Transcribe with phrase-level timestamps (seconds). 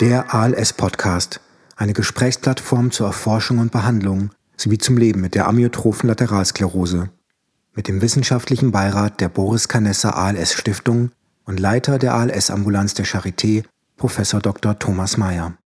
[0.00, 1.40] Der ALS-Podcast,
[1.74, 7.08] eine Gesprächsplattform zur Erforschung und Behandlung sowie zum Leben mit der amyotrophen Lateralsklerose.
[7.74, 11.12] Mit dem wissenschaftlichen Beirat der Boris Canessa ALS Stiftung
[11.44, 13.64] und Leiter der ALS-Ambulanz der Charité,
[13.96, 14.20] Prof.
[14.42, 14.78] Dr.
[14.78, 15.56] Thomas Mayer.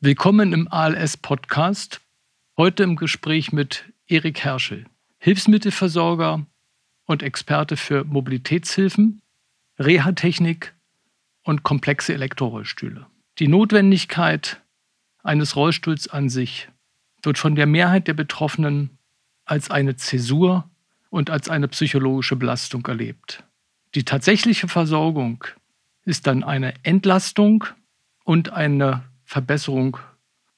[0.00, 2.00] Willkommen im ALS-Podcast.
[2.56, 4.86] Heute im Gespräch mit Erik Herschel,
[5.18, 6.46] Hilfsmittelversorger
[7.06, 9.22] und Experte für Mobilitätshilfen,
[9.78, 10.74] Reha-Technik
[11.44, 13.06] und komplexe Elektrorollstühle.
[13.40, 14.60] Die Notwendigkeit
[15.22, 16.68] eines Rollstuhls an sich
[17.22, 18.98] wird von der Mehrheit der Betroffenen
[19.46, 20.68] als eine Zäsur
[21.08, 23.42] und als eine psychologische Belastung erlebt.
[23.94, 25.42] Die tatsächliche Versorgung
[26.04, 27.64] ist dann eine Entlastung
[28.24, 29.96] und eine Verbesserung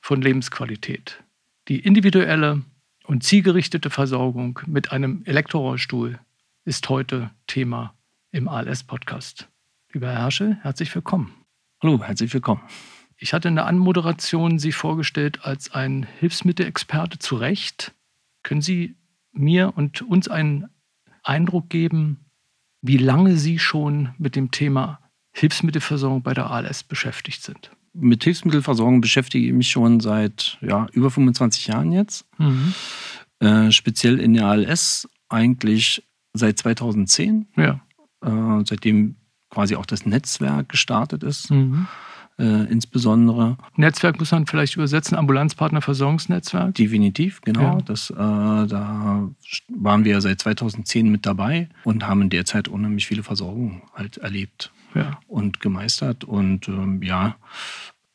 [0.00, 1.22] von Lebensqualität.
[1.68, 2.62] Die individuelle
[3.04, 6.18] und zielgerichtete Versorgung mit einem Elektrorollstuhl
[6.64, 7.94] ist heute Thema
[8.32, 9.48] im ALS-Podcast.
[9.92, 11.41] Lieber Herr Herschel, herzlich willkommen.
[11.82, 12.60] Hallo, herzlich willkommen.
[13.16, 17.92] Ich hatte in der Anmoderation Sie vorgestellt als ein Hilfsmittelexperte zu Recht.
[18.44, 18.94] Können Sie
[19.32, 20.68] mir und uns einen
[21.24, 22.26] Eindruck geben,
[22.82, 25.00] wie lange Sie schon mit dem Thema
[25.32, 27.72] Hilfsmittelversorgung bei der ALS beschäftigt sind?
[27.94, 32.26] Mit Hilfsmittelversorgung beschäftige ich mich schon seit ja, über 25 Jahren jetzt.
[32.38, 32.74] Mhm.
[33.40, 37.48] Äh, speziell in der ALS eigentlich seit 2010.
[37.56, 37.80] Ja.
[38.24, 39.16] Äh, seitdem
[39.52, 41.50] quasi auch das Netzwerk gestartet ist.
[41.50, 41.86] Mhm.
[42.38, 43.58] Äh, insbesondere.
[43.76, 46.74] Netzwerk muss man vielleicht übersetzen, Ambulanzpartnerversorgungsnetzwerk?
[46.74, 47.60] Definitiv, genau.
[47.60, 47.78] Ja.
[47.84, 49.28] Das, äh, da
[49.68, 54.16] waren wir seit 2010 mit dabei und haben in der Zeit unheimlich viele Versorgungen halt
[54.16, 55.20] erlebt ja.
[55.28, 56.24] und gemeistert.
[56.24, 57.36] Und ähm, ja,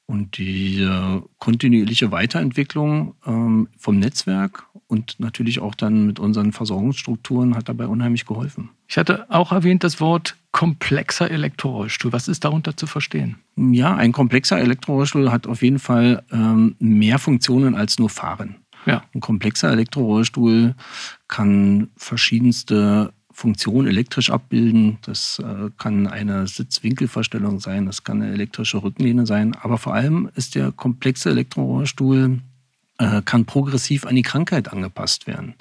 [0.07, 7.55] und die äh, kontinuierliche Weiterentwicklung ähm, vom Netzwerk und natürlich auch dann mit unseren Versorgungsstrukturen
[7.55, 8.69] hat dabei unheimlich geholfen.
[8.87, 12.13] Ich hatte auch erwähnt das Wort komplexer Elektrorollstuhl.
[12.13, 13.35] Was ist darunter zu verstehen?
[13.57, 18.55] Ja, ein komplexer Elektrorollstuhl hat auf jeden Fall ähm, mehr Funktionen als nur Fahren.
[18.85, 19.03] Ja.
[19.13, 20.73] Ein komplexer Elektrorollstuhl
[21.27, 24.97] kann verschiedenste Funktionen elektrisch abbilden.
[25.03, 29.55] Das äh, kann eine Sitzwinkelverstellung sein, das kann eine elektrische Rückenlehne sein.
[29.61, 32.39] Aber vor allem ist der komplexe Elektrorollstuhl
[32.97, 35.53] äh, kann progressiv an die Krankheit angepasst werden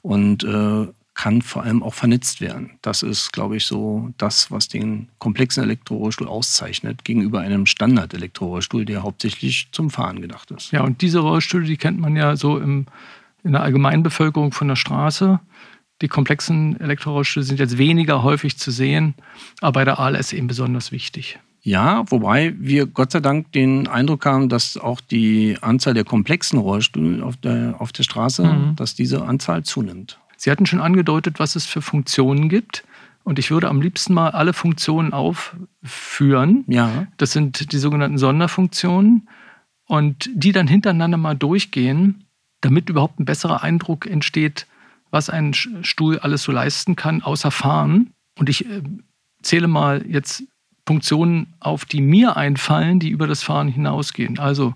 [0.00, 2.78] und äh, kann vor allem auch vernetzt werden.
[2.80, 9.02] Das ist, glaube ich, so das, was den komplexen Elektrorollstuhl auszeichnet gegenüber einem Standard-Elektrorollstuhl, der
[9.02, 10.72] hauptsächlich zum Fahren gedacht ist.
[10.72, 12.86] Ja, und diese Rollstühle, die kennt man ja so im,
[13.42, 15.38] in der Allgemeinbevölkerung von der Straße.
[16.04, 19.14] Die komplexen Elektrorollstühle sind jetzt weniger häufig zu sehen,
[19.62, 21.38] aber bei der ALS eben besonders wichtig.
[21.62, 26.58] Ja, wobei wir Gott sei Dank den Eindruck haben, dass auch die Anzahl der komplexen
[26.58, 28.76] Rollstühle auf der, auf der Straße, mhm.
[28.76, 30.18] dass diese Anzahl zunimmt.
[30.36, 32.84] Sie hatten schon angedeutet, was es für Funktionen gibt.
[33.22, 36.64] Und ich würde am liebsten mal alle Funktionen aufführen.
[36.66, 37.06] Ja.
[37.16, 39.26] Das sind die sogenannten Sonderfunktionen.
[39.86, 42.24] Und die dann hintereinander mal durchgehen,
[42.60, 44.66] damit überhaupt ein besserer Eindruck entsteht,
[45.14, 48.10] was ein Stuhl alles so leisten kann, außer Fahren.
[48.36, 48.82] Und ich äh,
[49.42, 50.42] zähle mal jetzt
[50.86, 54.40] Funktionen auf, die mir einfallen, die über das Fahren hinausgehen.
[54.40, 54.74] Also,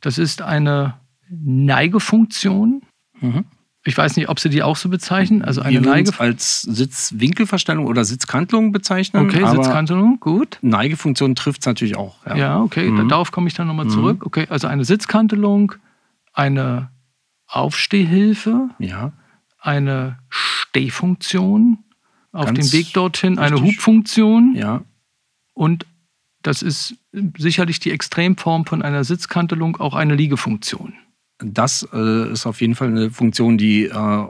[0.00, 0.94] das ist eine
[1.30, 2.82] Neigefunktion.
[3.20, 3.44] Mhm.
[3.84, 5.42] Ich weiß nicht, ob Sie die auch so bezeichnen.
[5.42, 9.24] Also eine Wir Neige als Sitzwinkelverstellung oder Sitzkantelung bezeichnen.
[9.24, 10.58] Okay, Sitzkantelung, gut.
[10.62, 12.16] Neigefunktion trifft es natürlich auch.
[12.26, 13.08] Ja, ja okay, mhm.
[13.08, 13.90] darauf komme ich dann nochmal mhm.
[13.90, 14.26] zurück.
[14.26, 15.74] Okay, also eine Sitzkantelung,
[16.34, 16.90] eine
[17.46, 19.12] Aufstehhilfe, ja.
[19.60, 21.78] Eine Stehfunktion,
[22.32, 23.58] auf Ganz dem Weg dorthin richtig.
[23.58, 24.54] eine Hubfunktion.
[24.54, 24.82] Ja.
[25.54, 25.86] Und
[26.42, 26.94] das ist
[27.36, 30.94] sicherlich die Extremform von einer Sitzkantelung, auch eine Liegefunktion.
[31.38, 34.26] Das äh, ist auf jeden Fall eine Funktion, die äh,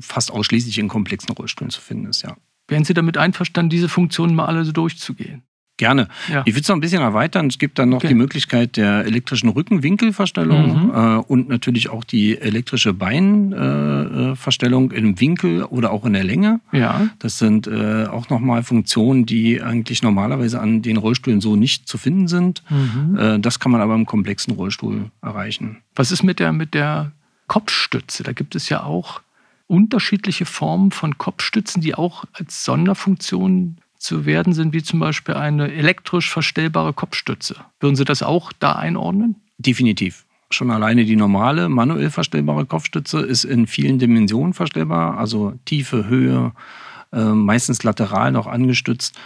[0.00, 2.36] fast ausschließlich in komplexen Rollstühlen zu finden ist, ja.
[2.68, 5.42] Wären Sie damit einverstanden, diese Funktionen mal alle so durchzugehen?
[5.78, 6.08] Gerne.
[6.30, 6.42] Ja.
[6.44, 7.46] Ich will es noch ein bisschen erweitern.
[7.46, 8.08] Es gibt dann noch okay.
[8.08, 10.90] die Möglichkeit der elektrischen Rückenwinkelverstellung mhm.
[10.90, 16.58] äh, und natürlich auch die elektrische Beinverstellung äh, im Winkel oder auch in der Länge.
[16.72, 17.08] Ja.
[17.20, 21.96] Das sind äh, auch nochmal Funktionen, die eigentlich normalerweise an den Rollstühlen so nicht zu
[21.96, 22.64] finden sind.
[22.68, 23.16] Mhm.
[23.16, 25.78] Äh, das kann man aber im komplexen Rollstuhl erreichen.
[25.94, 27.12] Was ist mit der, mit der
[27.46, 28.24] Kopfstütze?
[28.24, 29.20] Da gibt es ja auch
[29.68, 35.72] unterschiedliche Formen von Kopfstützen, die auch als Sonderfunktion zu werden sind, wie zum Beispiel eine
[35.72, 37.56] elektrisch verstellbare Kopfstütze.
[37.80, 39.36] Würden Sie das auch da einordnen?
[39.58, 40.24] Definitiv.
[40.50, 46.52] Schon alleine die normale manuell verstellbare Kopfstütze ist in vielen Dimensionen verstellbar, also Tiefe, Höhe,
[47.12, 49.18] äh, meistens lateral noch angestützt.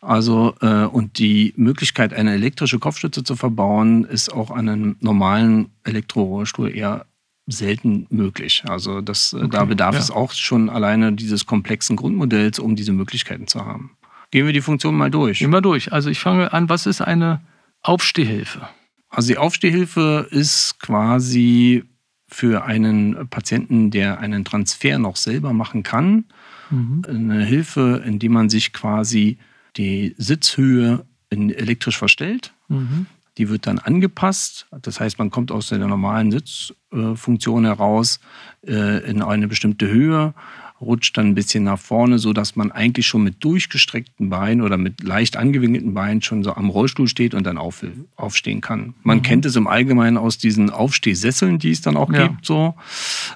[0.00, 5.68] Also äh, und die Möglichkeit, eine elektrische Kopfstütze zu verbauen, ist auch an einem normalen
[5.84, 7.04] Elektrorohrstuhl eher
[7.46, 8.62] selten möglich.
[8.66, 10.00] Also das, äh, okay, da bedarf ja.
[10.00, 13.90] es auch schon alleine dieses komplexen Grundmodells, um diese Möglichkeiten zu haben.
[14.30, 15.40] Gehen wir die Funktion mal durch.
[15.40, 15.92] Gehen wir durch.
[15.92, 17.40] Also ich fange an, was ist eine
[17.82, 18.68] Aufstehhilfe?
[19.08, 21.84] Also die Aufstehhilfe ist quasi
[22.28, 26.26] für einen Patienten, der einen Transfer noch selber machen kann,
[26.70, 27.02] mhm.
[27.08, 29.38] eine Hilfe, indem man sich quasi
[29.76, 32.52] die Sitzhöhe elektrisch verstellt.
[32.68, 33.06] Mhm.
[33.36, 34.66] Die wird dann angepasst.
[34.82, 38.20] Das heißt, man kommt aus der normalen Sitzfunktion heraus
[38.66, 40.34] äh, in eine bestimmte Höhe
[40.80, 44.78] rutscht dann ein bisschen nach vorne, so dass man eigentlich schon mit durchgestreckten Beinen oder
[44.78, 47.84] mit leicht angewinkelten Beinen schon so am Rollstuhl steht und dann auf,
[48.16, 48.94] aufstehen kann.
[49.02, 49.22] Man mhm.
[49.22, 52.28] kennt es im Allgemeinen aus diesen Aufstehsesseln, die es dann auch ja.
[52.28, 52.46] gibt.
[52.46, 52.74] So,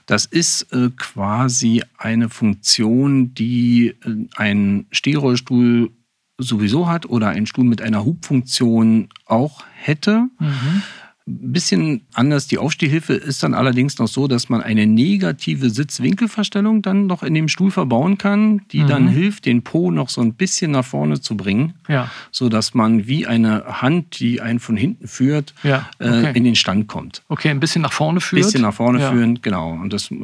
[0.06, 5.90] das ist äh, quasi eine Funktion, die äh, ein Stehrollstuhl
[6.38, 10.28] sowieso hat oder ein Stuhl mit einer Hubfunktion auch hätte.
[10.38, 10.82] Mhm.
[11.26, 12.48] Ein bisschen anders.
[12.48, 17.32] Die Aufstehhilfe ist dann allerdings noch so, dass man eine negative Sitzwinkelverstellung dann noch in
[17.32, 18.88] dem Stuhl verbauen kann, die mhm.
[18.88, 22.10] dann hilft, den Po noch so ein bisschen nach vorne zu bringen, ja.
[22.30, 25.88] so dass man wie eine Hand, die einen von hinten führt, ja.
[25.98, 26.26] Äh, okay.
[26.26, 27.22] äh, in den Stand kommt.
[27.28, 28.42] Okay, ein bisschen nach vorne führt.
[28.42, 29.10] Ein bisschen nach vorne ja.
[29.10, 29.72] führen, genau.
[29.72, 30.18] Und das äh, äh,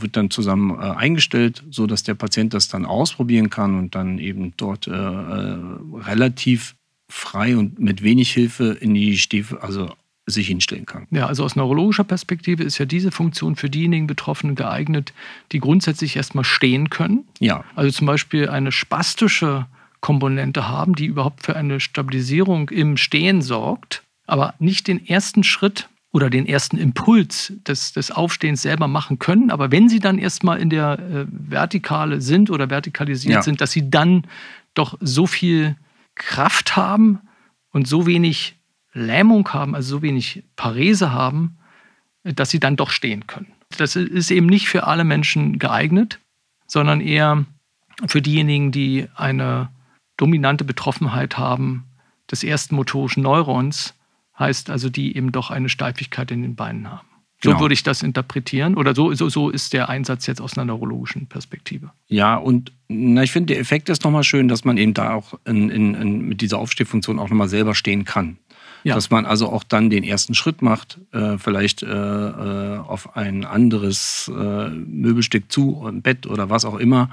[0.00, 4.20] wird dann zusammen äh, eingestellt, so dass der Patient das dann ausprobieren kann und dann
[4.20, 6.76] eben dort äh, relativ
[7.08, 9.90] frei und mit wenig Hilfe in die Stiefel, also
[10.26, 11.06] sich hinstellen kann.
[11.10, 15.12] Ja, also aus neurologischer Perspektive ist ja diese Funktion für diejenigen Betroffenen geeignet,
[15.50, 17.24] die grundsätzlich erstmal stehen können.
[17.40, 17.64] Ja.
[17.74, 19.66] Also zum Beispiel eine spastische
[20.00, 25.88] Komponente haben, die überhaupt für eine Stabilisierung im Stehen sorgt, aber nicht den ersten Schritt
[26.12, 29.50] oder den ersten Impuls des, des Aufstehens selber machen können.
[29.50, 33.42] Aber wenn sie dann erstmal in der äh, Vertikale sind oder vertikalisiert ja.
[33.42, 34.24] sind, dass sie dann
[34.74, 35.76] doch so viel
[36.14, 37.20] Kraft haben
[37.70, 38.56] und so wenig
[38.92, 41.58] Lähmung haben, also so wenig Parese haben,
[42.24, 43.52] dass sie dann doch stehen können.
[43.76, 46.20] Das ist eben nicht für alle Menschen geeignet,
[46.66, 47.44] sondern eher
[48.06, 49.70] für diejenigen, die eine
[50.16, 51.84] dominante Betroffenheit haben
[52.30, 53.94] des ersten motorischen Neurons,
[54.38, 57.06] heißt also, die eben doch eine Steifigkeit in den Beinen haben.
[57.42, 57.62] So genau.
[57.62, 61.26] würde ich das interpretieren oder so, so, so ist der Einsatz jetzt aus einer neurologischen
[61.26, 61.90] Perspektive.
[62.06, 65.34] Ja, und na, ich finde, der Effekt ist nochmal schön, dass man eben da auch
[65.44, 68.38] in, in, in, mit dieser Aufstehfunktion auch nochmal selber stehen kann.
[68.84, 68.94] Ja.
[68.96, 73.44] Dass man also auch dann den ersten Schritt macht, äh, vielleicht äh, äh, auf ein
[73.44, 77.08] anderes äh, Möbelstück zu, ein Bett oder was auch immer,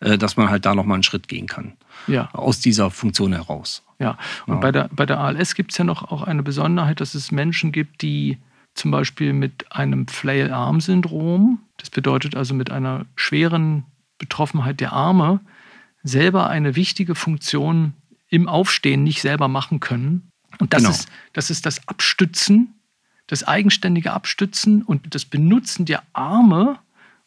[0.00, 1.72] äh, dass man halt da nochmal einen Schritt gehen kann.
[2.06, 2.30] Ja.
[2.32, 3.82] Aus dieser Funktion heraus.
[3.98, 4.16] Ja,
[4.46, 4.60] und ja.
[4.60, 7.72] Bei, der, bei der ALS gibt es ja noch auch eine Besonderheit, dass es Menschen
[7.72, 8.38] gibt, die
[8.74, 13.84] zum Beispiel mit einem Flail-Arm-Syndrom, das bedeutet also mit einer schweren
[14.18, 15.40] Betroffenheit der Arme,
[16.04, 17.94] selber eine wichtige Funktion
[18.28, 20.90] im Aufstehen nicht selber machen können und das, genau.
[20.90, 22.74] ist, das ist das Abstützen,
[23.26, 26.78] das eigenständige Abstützen und das Benutzen der Arme,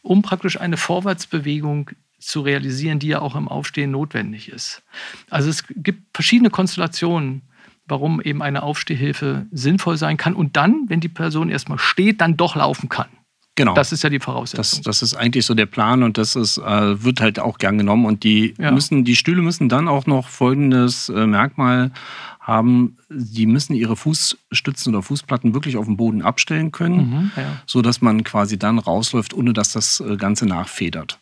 [0.01, 4.83] um praktisch eine Vorwärtsbewegung zu realisieren, die ja auch im Aufstehen notwendig ist.
[5.29, 7.41] Also es gibt verschiedene Konstellationen,
[7.87, 12.37] warum eben eine Aufstehhilfe sinnvoll sein kann und dann, wenn die Person erstmal steht, dann
[12.37, 13.07] doch laufen kann.
[13.55, 13.73] Genau.
[13.73, 14.57] Das ist ja die Voraussetzung.
[14.57, 17.77] Das, das ist eigentlich so der Plan und das ist, äh, wird halt auch gern
[17.77, 18.05] genommen.
[18.05, 18.71] Und die ja.
[18.71, 21.91] müssen, die Stühle müssen dann auch noch folgendes äh, Merkmal
[22.41, 27.61] haben, die müssen ihre Fußstützen oder Fußplatten wirklich auf dem Boden abstellen können, mhm, ja.
[27.67, 31.19] so dass man quasi dann rausläuft, ohne dass das äh, Ganze nachfedert.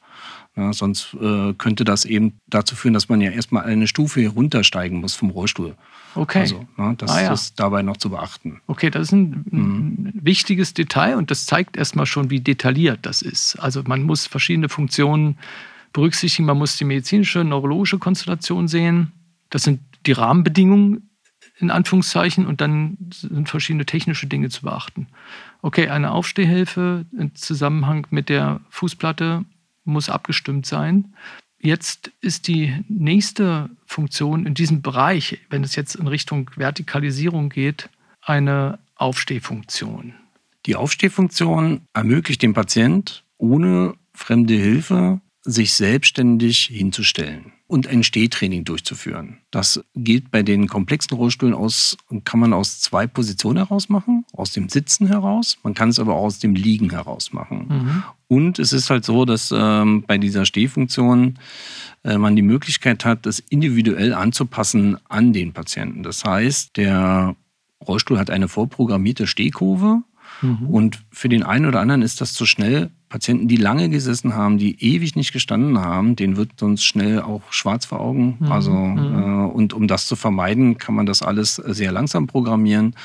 [0.55, 4.99] Ja, sonst äh, könnte das eben dazu führen, dass man ja erstmal eine Stufe runtersteigen
[4.99, 5.75] muss vom Rollstuhl.
[6.15, 6.39] Okay.
[6.39, 7.33] Also, ne, das ah, ja.
[7.33, 8.61] ist dabei noch zu beachten.
[8.67, 10.11] Okay, das ist ein, mhm.
[10.13, 13.57] wichtiges Detail und das zeigt erstmal schon, wie detailliert das ist.
[13.57, 15.37] Also man muss verschiedene Funktionen
[15.93, 19.11] berücksichtigen, man muss die medizinische, neurologische Konstellation sehen.
[19.49, 21.08] Das sind die Rahmenbedingungen,
[21.59, 25.07] in Anführungszeichen, und dann sind verschiedene technische Dinge zu beachten.
[25.61, 29.45] Okay, eine Aufstehhilfe im Zusammenhang mit der Fußplatte
[29.83, 31.13] muss abgestimmt sein.
[31.61, 37.89] Jetzt ist die nächste Funktion in diesem Bereich, wenn es jetzt in Richtung Vertikalisierung geht,
[38.21, 40.13] eine Aufstehfunktion.
[40.65, 49.37] Die Aufstehfunktion ermöglicht dem Patient ohne fremde Hilfe sich selbstständig hinzustellen und ein Stehtraining durchzuführen.
[49.51, 54.51] Das gilt bei den komplexen Rollstühlen aus, kann man aus zwei Positionen heraus machen, aus
[54.51, 57.67] dem Sitzen heraus, man kann es aber auch aus dem Liegen heraus machen.
[57.69, 58.03] Mhm.
[58.27, 61.37] Und es ist halt so, dass ähm, bei dieser Stehfunktion
[62.03, 66.01] äh, man die Möglichkeit hat, das individuell anzupassen an den Patienten.
[66.01, 67.35] Das heißt, der
[67.87, 70.01] Rollstuhl hat eine vorprogrammierte Stehkurve
[70.41, 70.67] mhm.
[70.67, 74.59] und für den einen oder anderen ist das zu schnell Patienten, die lange gesessen haben,
[74.59, 78.37] die ewig nicht gestanden haben, denen wird sonst schnell auch schwarz vor Augen.
[78.39, 78.51] Mhm.
[78.51, 78.97] Also mhm.
[78.97, 82.95] äh, und um das zu vermeiden, kann man das alles sehr langsam programmieren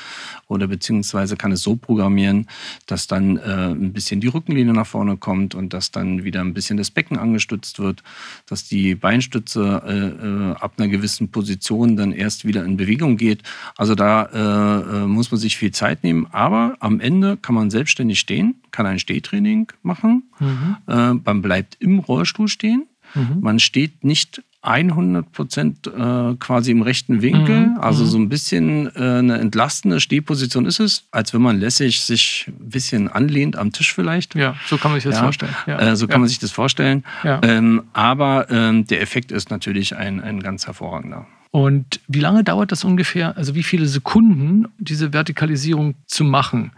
[0.47, 2.47] oder beziehungsweise kann es so programmieren,
[2.85, 6.53] dass dann äh, ein bisschen die Rückenlinie nach vorne kommt und dass dann wieder ein
[6.53, 8.03] bisschen das Becken angestützt wird,
[8.45, 13.41] dass die Beinstütze äh, äh ab einer gewissen Position dann erst wieder in Bewegung geht.
[13.75, 17.69] Also da äh, äh, muss man sich viel Zeit nehmen, aber am Ende kann man
[17.69, 20.77] selbstständig stehen, kann ein Stehtraining machen, mhm.
[20.87, 23.39] äh, man bleibt im Rollstuhl stehen, mhm.
[23.39, 27.67] man steht nicht 100 Prozent äh, quasi im rechten Winkel.
[27.67, 27.77] Mhm.
[27.79, 28.07] Also mhm.
[28.07, 32.69] so ein bisschen äh, eine entlastende Stehposition ist es, als wenn man lässig sich ein
[32.69, 34.35] bisschen anlehnt am Tisch vielleicht.
[34.35, 35.23] Ja, so kann man sich das ja.
[35.23, 35.55] vorstellen.
[35.67, 35.79] Ja.
[35.79, 36.19] Äh, so kann ja.
[36.19, 37.03] man sich das vorstellen.
[37.23, 41.27] Ähm, aber ähm, der Effekt ist natürlich ein, ein ganz hervorragender.
[41.51, 46.71] Und wie lange dauert das ungefähr, also wie viele Sekunden, diese Vertikalisierung zu machen?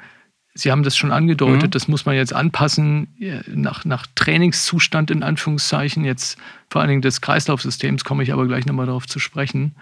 [0.58, 1.72] Sie haben das schon angedeutet, mhm.
[1.72, 3.08] das muss man jetzt anpassen
[3.48, 6.04] nach, nach Trainingszustand in Anführungszeichen.
[6.04, 6.38] Jetzt
[6.70, 9.76] vor allen Dingen des Kreislaufsystems komme ich aber gleich nochmal darauf zu sprechen.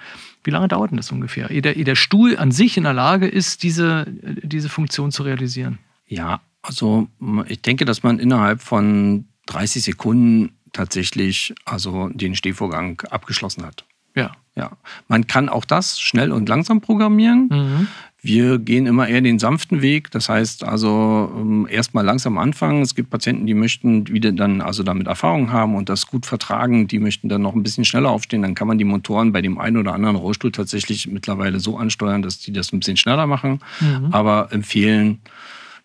[0.43, 2.93] Wie lange dauert denn das ungefähr, ehe der, ehe der Stuhl an sich in der
[2.93, 5.79] Lage ist, diese, diese Funktion zu realisieren?
[6.07, 7.07] Ja, also
[7.47, 13.85] ich denke, dass man innerhalb von 30 Sekunden tatsächlich also den Stehvorgang abgeschlossen hat.
[14.15, 14.31] Ja.
[14.55, 14.71] Ja.
[15.07, 17.49] Man kann auch das schnell und langsam programmieren.
[17.51, 17.87] Mhm.
[18.25, 20.09] Wir gehen immer eher den sanften Weg.
[20.09, 22.81] Das heißt also ähm, erstmal langsam anfangen.
[22.81, 26.87] Es gibt Patienten, die möchten wieder dann also damit Erfahrung haben und das gut vertragen.
[26.87, 28.41] Die möchten dann noch ein bisschen schneller aufstehen.
[28.41, 32.23] Dann kann man die Motoren bei dem einen oder anderen Rollstuhl tatsächlich mittlerweile so ansteuern,
[32.23, 33.59] dass die das ein bisschen schneller machen.
[33.79, 34.07] Mhm.
[34.11, 35.19] Aber empfehlen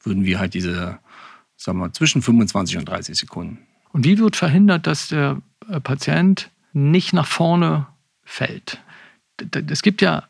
[0.03, 0.99] würden wir halt diese,
[1.59, 3.59] sagen wir, zwischen 25 und 30 Sekunden.
[3.93, 7.87] Und wie wird verhindert, dass der äh, Patient nicht nach vorne
[8.25, 8.81] fällt?
[9.69, 10.23] Es gibt ja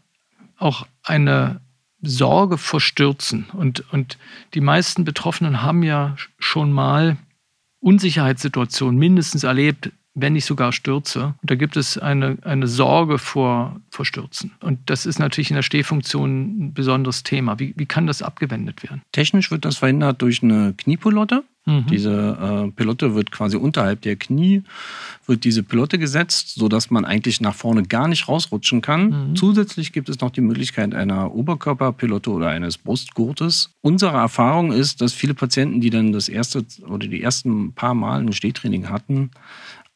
[0.59, 1.61] auch eine
[2.03, 3.47] Sorge vor Stürzen.
[3.53, 4.19] Und, und
[4.55, 7.17] die meisten Betroffenen haben ja schon mal
[7.81, 11.35] Unsicherheitssituationen mindestens erlebt, wenn nicht sogar Stürze.
[11.41, 14.53] Und da gibt es eine, eine Sorge vor, vor Stürzen.
[14.61, 17.59] Und das ist natürlich in der Stehfunktion ein besonderes Thema.
[17.59, 19.03] Wie, wie kann das abgewendet werden?
[19.13, 21.45] Technisch wird das verhindert durch eine Kniepulotte.
[21.71, 21.87] Mhm.
[21.87, 24.63] Diese äh, Pilotte wird quasi unterhalb der Knie,
[25.27, 29.31] wird diese Pilotte gesetzt, sodass man eigentlich nach vorne gar nicht rausrutschen kann.
[29.31, 29.37] Mhm.
[29.37, 33.71] Zusätzlich gibt es noch die Möglichkeit einer Oberkörperpilotte oder eines Brustgurtes.
[33.81, 38.21] Unsere Erfahrung ist, dass viele Patienten, die dann das erste oder die ersten paar Mal
[38.21, 39.31] ein Stehtraining hatten,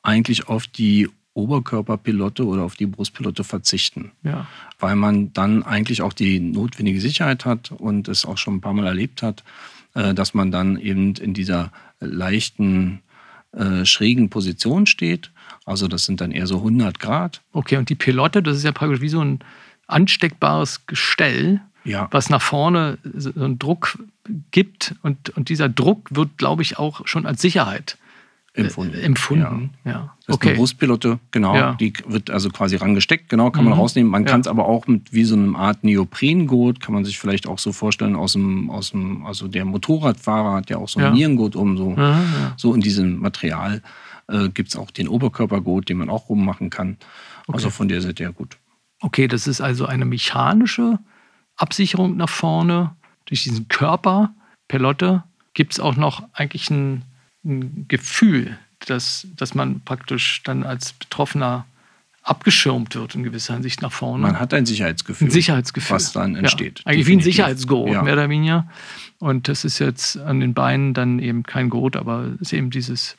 [0.03, 4.13] eigentlich auf die Oberkörperpilotte oder auf die Brustpilotte verzichten.
[4.23, 4.47] Ja.
[4.79, 8.73] Weil man dann eigentlich auch die notwendige Sicherheit hat und es auch schon ein paar
[8.73, 9.43] Mal erlebt hat,
[9.95, 11.71] dass man dann eben in dieser
[12.01, 13.01] leichten,
[13.53, 15.31] äh, schrägen Position steht.
[15.65, 17.43] Also das sind dann eher so 100 Grad.
[17.53, 19.39] Okay, und die Pilotte, das ist ja praktisch wie so ein
[19.87, 22.09] ansteckbares Gestell, ja.
[22.11, 23.99] was nach vorne so einen Druck
[24.51, 24.95] gibt.
[25.03, 27.97] Und, und dieser Druck wird, glaube ich, auch schon als Sicherheit
[28.55, 28.95] empfunden.
[28.95, 29.91] Äh, empfunden, ja.
[29.91, 30.17] ja.
[30.27, 30.47] Das okay.
[30.47, 31.55] ist eine Brustpilotte, genau.
[31.55, 31.75] Ja.
[31.75, 33.81] Die wird also quasi rangesteckt, genau, kann man mhm.
[33.81, 34.11] rausnehmen.
[34.11, 34.31] Man ja.
[34.31, 37.59] kann es aber auch mit wie so einem Art Neoprengurt, kann man sich vielleicht auch
[37.59, 41.11] so vorstellen, aus dem, aus dem, also der Motorradfahrer hat ja auch so ein ja.
[41.11, 41.97] Nierengurt um, so,
[42.57, 43.83] so in diesem Material
[44.29, 46.97] äh, gibt es auch den Oberkörpergurt, den man auch rummachen kann.
[47.47, 47.57] Okay.
[47.57, 48.57] Also von der Seite her gut.
[49.01, 50.99] Okay, das ist also eine mechanische
[51.57, 52.95] Absicherung nach vorne
[53.27, 54.33] durch diesen Körper,
[54.69, 55.25] Pelotte.
[55.53, 57.03] Gibt es auch noch eigentlich ein
[57.45, 61.67] ein Gefühl, dass, dass man praktisch dann als Betroffener
[62.23, 64.23] abgeschirmt wird in gewisser Hinsicht nach vorne.
[64.23, 65.29] Man hat ein Sicherheitsgefühl.
[65.29, 65.95] Ein Sicherheitsgefühl.
[65.95, 66.81] Was dann entsteht.
[66.81, 67.09] Ja, eigentlich definitiv.
[67.09, 68.03] wie ein Sicherheitsgurt, ja.
[68.03, 68.67] mehr oder weniger.
[69.19, 72.71] Und das ist jetzt an den Beinen dann eben kein Gurt, aber es ist eben
[72.71, 73.17] dieses,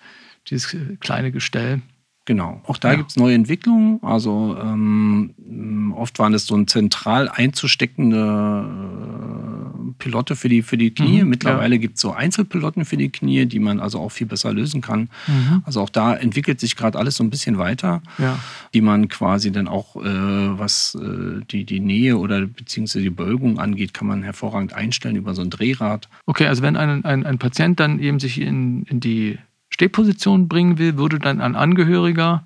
[0.50, 1.82] dieses kleine Gestell.
[2.26, 2.62] Genau.
[2.66, 2.96] Auch da ja.
[2.96, 4.00] gibt es neue Entwicklungen.
[4.02, 9.65] Also ähm, oft waren es so ein zentral einzusteckende äh,
[9.98, 11.24] Pilotte für die, für die Knie.
[11.24, 11.82] Mhm, Mittlerweile ja.
[11.82, 15.10] gibt es so Einzelpilotten für die Knie, die man also auch viel besser lösen kann.
[15.28, 15.64] Mhm.
[15.66, 18.38] Also auch da entwickelt sich gerade alles so ein bisschen weiter, ja.
[18.74, 23.60] die man quasi dann auch, äh, was äh, die, die Nähe oder beziehungsweise die Beugung
[23.60, 26.10] angeht, kann man hervorragend einstellen über so ein Drehrad.
[26.26, 29.38] Okay, also wenn ein, ein, ein Patient dann eben sich in, in die
[29.70, 32.46] Stehposition bringen will, würde dann ein Angehöriger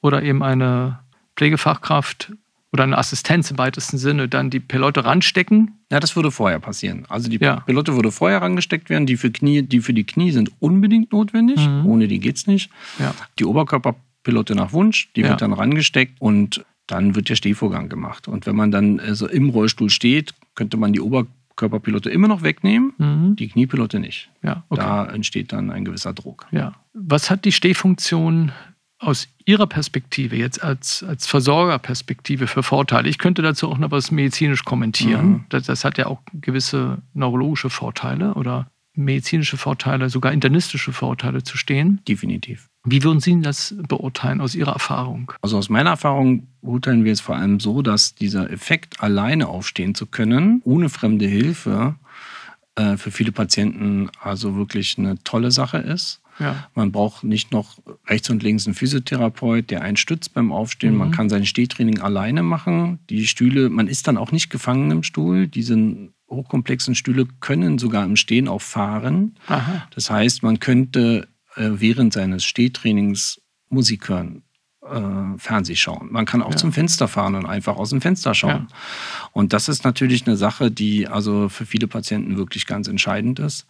[0.00, 1.00] oder eben eine
[1.36, 2.32] Pflegefachkraft
[2.72, 5.78] oder eine Assistenz im weitesten Sinne dann die Pilote ranstecken?
[5.90, 7.04] Ja, das würde vorher passieren.
[7.08, 7.60] Also die ja.
[7.60, 9.06] Pilote würde vorher rangesteckt werden.
[9.06, 11.66] Die für, Knie, die für die Knie sind unbedingt notwendig.
[11.66, 11.86] Mhm.
[11.86, 12.70] Ohne die geht es nicht.
[12.98, 13.14] Ja.
[13.38, 15.28] Die Oberkörperpilote nach Wunsch, die ja.
[15.28, 18.26] wird dann rangesteckt und dann wird der Stehvorgang gemacht.
[18.26, 22.42] Und wenn man dann also im Rollstuhl steht, könnte man die Oberkörperpilote Körperpilote immer noch
[22.42, 23.36] wegnehmen, mhm.
[23.36, 24.30] die Kniepilote nicht.
[24.42, 24.80] Ja, okay.
[24.80, 26.46] Da entsteht dann ein gewisser Druck.
[26.50, 26.74] Ja.
[26.94, 28.52] Was hat die Stehfunktion
[29.02, 33.08] aus Ihrer Perspektive, jetzt als, als Versorgerperspektive für Vorteile?
[33.08, 35.26] Ich könnte dazu auch noch was medizinisch kommentieren.
[35.26, 35.44] Mhm.
[35.48, 41.56] Das, das, hat ja auch gewisse neurologische Vorteile oder medizinische Vorteile, sogar internistische Vorteile zu
[41.56, 42.00] stehen.
[42.06, 42.68] Definitiv.
[42.84, 45.32] Wie würden Sie das beurteilen aus Ihrer Erfahrung?
[45.40, 49.94] Also aus meiner Erfahrung beurteilen wir es vor allem so, dass dieser Effekt, alleine aufstehen
[49.94, 51.94] zu können, ohne fremde Hilfe,
[52.74, 56.21] äh, für viele Patienten also wirklich eine tolle Sache ist.
[56.42, 56.68] Ja.
[56.74, 60.92] Man braucht nicht noch rechts und links einen Physiotherapeut, der einen stützt beim Aufstehen.
[60.92, 60.98] Mhm.
[60.98, 62.98] Man kann sein Stehtraining alleine machen.
[63.08, 65.46] Die Stühle, man ist dann auch nicht gefangen im Stuhl.
[65.48, 65.76] Diese
[66.28, 69.36] hochkomplexen Stühle können sogar im Stehen auch fahren.
[69.46, 69.86] Aha.
[69.94, 74.42] Das heißt, man könnte äh, während seines Stehtrainings Musik hören,
[74.82, 76.08] äh, Fernseh schauen.
[76.10, 76.56] Man kann auch ja.
[76.56, 78.68] zum Fenster fahren und einfach aus dem Fenster schauen.
[78.70, 78.76] Ja.
[79.32, 83.66] Und das ist natürlich eine Sache, die also für viele Patienten wirklich ganz entscheidend ist.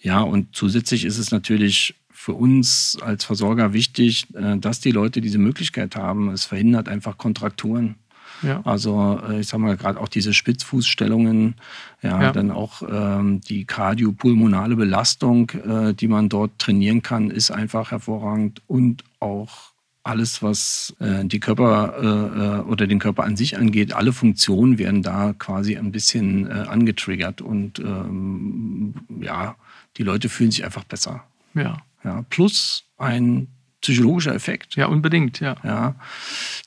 [0.00, 5.20] Ja, und zusätzlich ist es natürlich für uns als Versorger wichtig, äh, dass die Leute
[5.20, 6.30] diese Möglichkeit haben.
[6.30, 7.96] Es verhindert einfach Kontrakturen.
[8.42, 8.60] Ja.
[8.64, 11.54] Also äh, ich sag mal gerade auch diese Spitzfußstellungen,
[12.02, 12.32] ja, ja.
[12.32, 18.62] dann auch ähm, die kardiopulmonale Belastung, äh, die man dort trainieren kann, ist einfach hervorragend
[18.66, 19.72] und auch
[20.06, 24.78] alles, was äh, die Körper äh, äh, oder den Körper an sich angeht, alle Funktionen
[24.78, 29.56] werden da quasi ein bisschen angetriggert und ähm, ja,
[29.96, 31.24] die Leute fühlen sich einfach besser.
[31.54, 31.78] Ja.
[32.04, 32.24] ja.
[32.30, 33.48] Plus ein
[33.80, 34.76] psychologischer Effekt.
[34.76, 35.56] Ja, unbedingt, ja.
[35.62, 35.96] ja.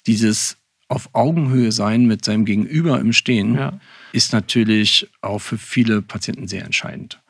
[0.07, 0.57] Dieses
[0.87, 3.79] auf Augenhöhe sein mit seinem Gegenüber im Stehen ja.
[4.11, 7.21] ist natürlich auch für viele Patienten sehr entscheidend.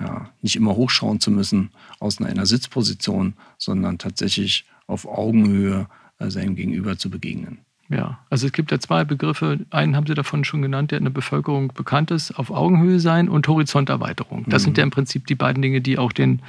[0.00, 1.70] Ja, nicht immer hochschauen zu müssen
[2.00, 7.58] aus einer Sitzposition, sondern tatsächlich auf Augenhöhe äh, seinem Gegenüber zu begegnen.
[7.88, 9.60] Ja, also es gibt ja zwei Begriffe.
[9.70, 13.28] Einen haben Sie davon schon genannt, der in der Bevölkerung bekannt ist, auf Augenhöhe sein
[13.28, 14.44] und Horizonterweiterung.
[14.48, 14.64] Das mhm.
[14.64, 16.40] sind ja im Prinzip die beiden Dinge, die auch den,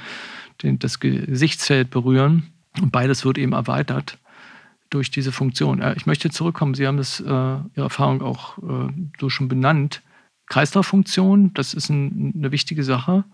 [0.62, 2.44] den, das Gesichtsfeld berühren.
[2.80, 4.18] Und beides wird eben erweitert
[4.90, 5.82] durch diese Funktion.
[5.96, 10.02] Ich möchte zurückkommen, Sie haben das, äh, Ihre Erfahrung auch äh, so schon benannt.
[10.46, 13.24] Kreislauffunktion, das ist ein, eine wichtige Sache.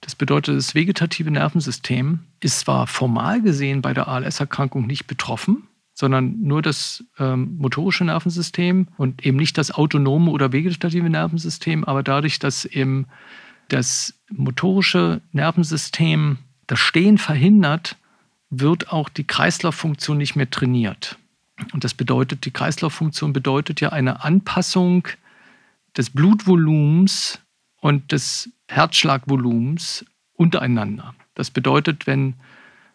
[0.00, 6.40] Das bedeutet, das vegetative Nervensystem ist zwar formal gesehen bei der ALS-Erkrankung nicht betroffen, sondern
[6.40, 12.38] nur das ähm, motorische Nervensystem und eben nicht das autonome oder vegetative Nervensystem, aber dadurch,
[12.38, 13.06] dass eben
[13.68, 17.96] das motorische Nervensystem das Stehen verhindert,
[18.50, 21.18] wird auch die Kreislauffunktion nicht mehr trainiert.
[21.72, 25.08] Und das bedeutet, die Kreislauffunktion bedeutet ja eine Anpassung
[25.96, 27.40] des Blutvolumens
[27.80, 31.14] und des Herzschlagvolumens untereinander.
[31.34, 32.34] Das bedeutet, wenn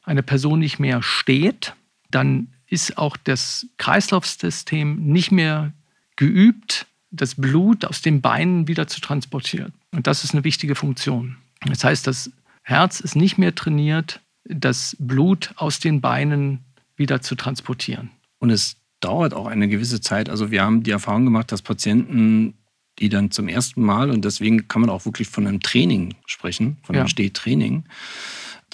[0.04, 1.76] eine Person nicht mehr steht,
[2.10, 5.74] dann ist auch das Kreislaufsystem nicht mehr
[6.16, 9.74] geübt, das Blut aus den Beinen wieder zu transportieren.
[9.92, 11.38] Und das ist eine wichtige Funktion.
[11.66, 12.32] Das heißt, das
[12.64, 16.60] Herz ist nicht mehr trainiert, das Blut aus den Beinen
[16.96, 18.10] wieder zu transportieren.
[18.40, 20.30] Und es dauert auch eine gewisse Zeit.
[20.30, 22.56] Also wir haben die Erfahrung gemacht, dass Patienten,
[23.00, 26.78] die dann zum ersten Mal, und deswegen kann man auch wirklich von einem Training sprechen,
[26.84, 27.10] von einem ja.
[27.10, 27.86] Stehtraining,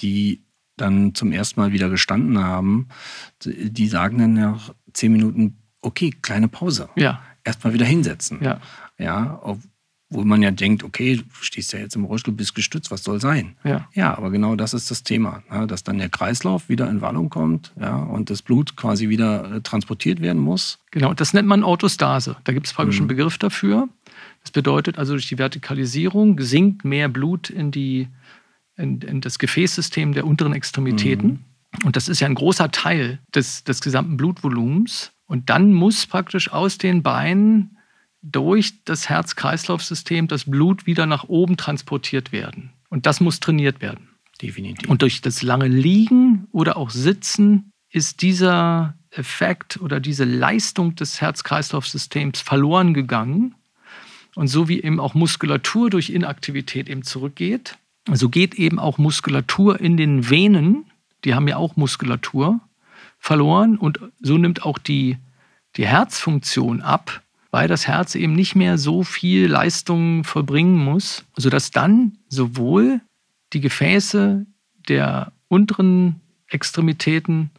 [0.00, 0.40] die
[0.76, 2.88] dann zum ersten Mal wieder gestanden haben,
[3.44, 6.88] die sagen dann nach zehn Minuten, okay, kleine Pause.
[6.96, 7.22] Ja.
[7.44, 8.38] Erstmal wieder hinsetzen.
[8.42, 8.60] Ja.
[8.98, 9.40] Ja,
[10.14, 13.20] wo man ja denkt, okay, du stehst ja jetzt im Rollstuhl, bist gestützt, was soll
[13.20, 13.56] sein?
[13.64, 13.88] Ja.
[13.94, 17.30] ja, aber genau das ist das Thema, ja, dass dann der Kreislauf wieder in Wallung
[17.30, 20.78] kommt ja, und das Blut quasi wieder äh, transportiert werden muss.
[20.90, 22.36] Genau, das nennt man Autostase.
[22.44, 23.02] Da gibt es praktisch mhm.
[23.02, 23.88] einen Begriff dafür.
[24.42, 28.08] Das bedeutet also, durch die Vertikalisierung sinkt mehr Blut in, die,
[28.76, 31.28] in, in das Gefäßsystem der unteren Extremitäten.
[31.28, 31.86] Mhm.
[31.86, 35.12] Und das ist ja ein großer Teil des, des gesamten Blutvolumens.
[35.26, 37.76] Und dann muss praktisch aus den Beinen
[38.22, 42.70] durch das Herz-Kreislauf-System das Blut wieder nach oben transportiert werden.
[42.88, 44.08] Und das muss trainiert werden.
[44.40, 44.88] Definitiv.
[44.88, 51.20] Und durch das lange Liegen oder auch Sitzen ist dieser Effekt oder diese Leistung des
[51.20, 53.54] Herz-Kreislauf-Systems verloren gegangen.
[54.34, 57.76] Und so wie eben auch Muskulatur durch Inaktivität eben zurückgeht,
[58.12, 60.84] so geht eben auch Muskulatur in den Venen,
[61.24, 62.60] die haben ja auch Muskulatur,
[63.18, 65.16] verloren und so nimmt auch die,
[65.76, 67.22] die Herzfunktion ab
[67.54, 73.00] weil das Herz eben nicht mehr so viel Leistung vollbringen muss, sodass dann sowohl
[73.52, 74.44] die Gefäße
[74.88, 77.50] der unteren Extremitäten,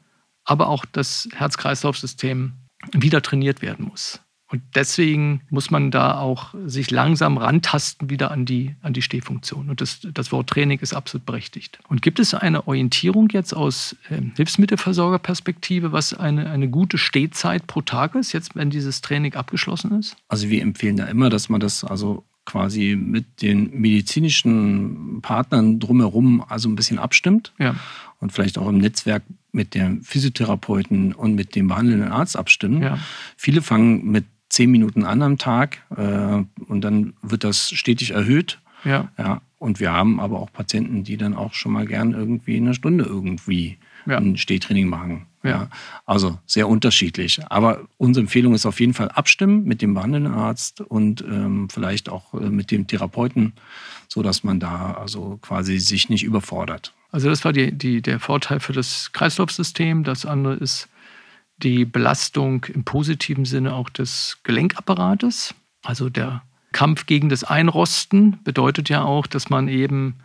[0.43, 2.51] aber auch das Herz-Kreislauf-System
[2.91, 4.19] wieder trainiert werden muss.
[4.47, 9.69] Und deswegen muss man da auch sich langsam rantasten wieder an die, an die Stehfunktion.
[9.69, 11.79] Und das, das Wort Training ist absolut berechtigt.
[11.87, 17.81] Und gibt es eine Orientierung jetzt aus äh, Hilfsmittelversorgerperspektive, was eine, eine gute Stehzeit pro
[17.81, 20.15] Tag ist, jetzt wenn dieses Training abgeschlossen ist?
[20.27, 26.45] Also wir empfehlen da immer, dass man das also quasi mit den medizinischen Partnern drumherum
[26.47, 27.75] also ein bisschen abstimmt ja.
[28.19, 32.83] und vielleicht auch im Netzwerk mit dem Physiotherapeuten und mit dem behandelnden Arzt abstimmen.
[32.83, 32.99] Ja.
[33.35, 38.59] Viele fangen mit zehn Minuten an am Tag äh, und dann wird das stetig erhöht.
[38.85, 39.09] Ja.
[39.17, 39.41] ja.
[39.59, 43.03] Und wir haben aber auch Patienten, die dann auch schon mal gern irgendwie eine Stunde
[43.03, 44.17] irgendwie ja.
[44.17, 45.25] ein Stehtraining machen.
[45.43, 45.69] Ja.
[46.05, 47.39] Also sehr unterschiedlich.
[47.49, 52.09] Aber unsere Empfehlung ist auf jeden Fall abstimmen mit dem behandelnden Arzt und ähm, vielleicht
[52.09, 53.53] auch äh, mit dem Therapeuten,
[54.07, 56.93] so dass man da also quasi sich nicht überfordert.
[57.11, 60.03] Also das war die, die, der Vorteil für das Kreislaufsystem.
[60.03, 60.87] Das andere ist
[61.57, 65.55] die Belastung im positiven Sinne auch des Gelenkapparates.
[65.83, 70.15] Also der Kampf gegen das Einrosten bedeutet ja auch, dass man eben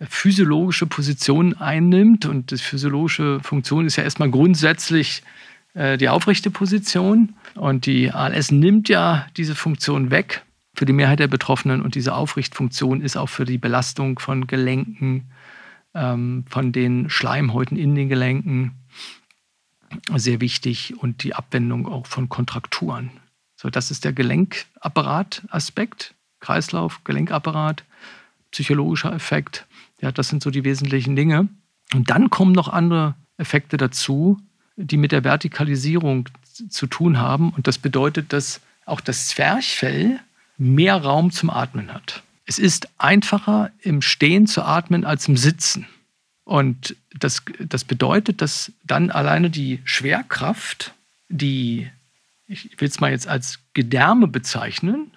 [0.00, 2.26] physiologische Position einnimmt.
[2.26, 5.22] Und die physiologische Funktion ist ja erstmal grundsätzlich
[5.74, 7.34] äh, die aufrechte Position.
[7.54, 10.42] Und die ALS nimmt ja diese Funktion weg
[10.74, 11.82] für die Mehrheit der Betroffenen.
[11.82, 15.30] Und diese Aufrichtfunktion ist auch für die Belastung von Gelenken,
[15.94, 18.72] ähm, von den Schleimhäuten in den Gelenken
[20.14, 23.10] sehr wichtig und die Abwendung auch von Kontrakturen.
[23.56, 27.84] So, das ist der Gelenkapparat-Aspekt, Kreislauf, Gelenkapparat,
[28.50, 29.66] psychologischer Effekt.
[30.00, 31.48] Ja, das sind so die wesentlichen Dinge.
[31.94, 34.40] Und dann kommen noch andere Effekte dazu,
[34.76, 36.28] die mit der Vertikalisierung
[36.68, 37.50] zu tun haben.
[37.50, 40.20] Und das bedeutet, dass auch das Zwerchfell
[40.58, 42.22] mehr Raum zum Atmen hat.
[42.44, 45.86] Es ist einfacher im Stehen zu atmen als im Sitzen.
[46.44, 50.94] Und das, das bedeutet, dass dann alleine die Schwerkraft,
[51.28, 51.90] die,
[52.46, 55.12] ich will es mal jetzt als Gedärme bezeichnen,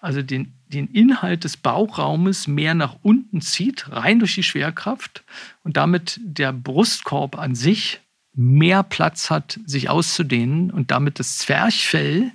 [0.00, 5.24] also den den Inhalt des Bauchraumes mehr nach unten zieht, rein durch die Schwerkraft
[5.64, 8.00] und damit der Brustkorb an sich
[8.34, 12.30] mehr Platz hat, sich auszudehnen und damit das Zwerchfell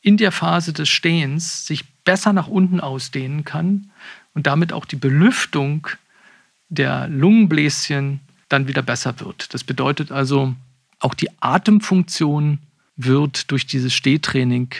[0.00, 3.90] in der Phase des Stehens sich besser nach unten ausdehnen kann
[4.34, 5.88] und damit auch die Belüftung
[6.68, 9.52] der Lungenbläschen dann wieder besser wird.
[9.54, 10.54] Das bedeutet also,
[11.00, 12.58] auch die Atemfunktion
[12.96, 14.70] wird durch dieses Stehtraining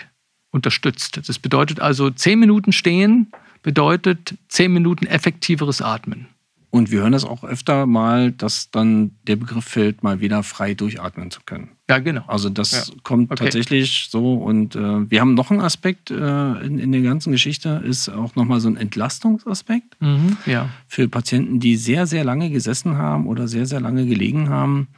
[0.51, 1.29] unterstützt.
[1.29, 6.29] Das bedeutet also, zehn Minuten stehen bedeutet zehn Minuten effektiveres Atmen.
[6.71, 10.75] Und wir hören das auch öfter mal, dass dann der Begriff fällt, mal wieder frei
[10.75, 11.71] durchatmen zu können.
[11.89, 12.25] Ja, genau.
[12.27, 12.95] Also das ja.
[13.03, 13.45] kommt okay.
[13.45, 14.35] tatsächlich so.
[14.35, 18.35] Und äh, wir haben noch einen Aspekt äh, in, in der ganzen Geschichte, ist auch
[18.35, 19.97] nochmal so ein Entlastungsaspekt.
[20.01, 20.69] Mhm, ja.
[20.89, 24.89] Für Patienten, die sehr, sehr lange gesessen haben oder sehr, sehr lange gelegen haben,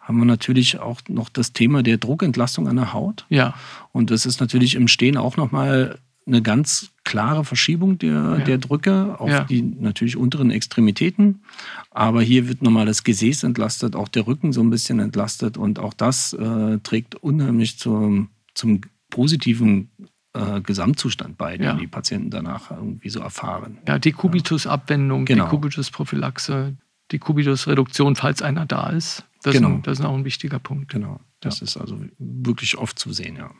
[0.00, 3.26] haben wir natürlich auch noch das Thema der Druckentlastung an der Haut.
[3.28, 3.54] Ja.
[3.90, 8.38] Und das ist natürlich im Stehen auch nochmal eine ganz klare Verschiebung der, ja.
[8.38, 9.44] der Drücke auf ja.
[9.44, 11.42] die natürlich unteren Extremitäten.
[11.90, 15.78] Aber hier wird nochmal das Gesäß entlastet, auch der Rücken so ein bisschen entlastet und
[15.78, 19.90] auch das äh, trägt unheimlich zum, zum positiven
[20.32, 21.74] äh, Gesamtzustand bei, den ja.
[21.74, 23.78] die Patienten danach irgendwie so erfahren.
[23.86, 25.44] Ja, die Kubitusabwendung, genau.
[25.44, 26.76] die Kubitusprophylaxe,
[27.12, 29.24] die Kubitusreduktion, falls einer da ist.
[29.42, 29.76] Das, genau.
[29.76, 30.90] ist, das ist auch ein wichtiger Punkt.
[30.90, 33.52] Genau, das ist also wirklich oft zu sehen, ja.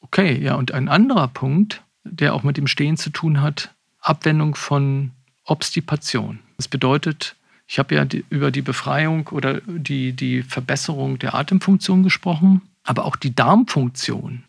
[0.00, 4.54] Okay, ja, und ein anderer Punkt, der auch mit dem Stehen zu tun hat, Abwendung
[4.54, 5.12] von
[5.44, 6.40] Obstipation.
[6.56, 12.02] Das bedeutet, ich habe ja die, über die Befreiung oder die, die Verbesserung der Atemfunktion
[12.02, 14.44] gesprochen, aber auch die Darmfunktion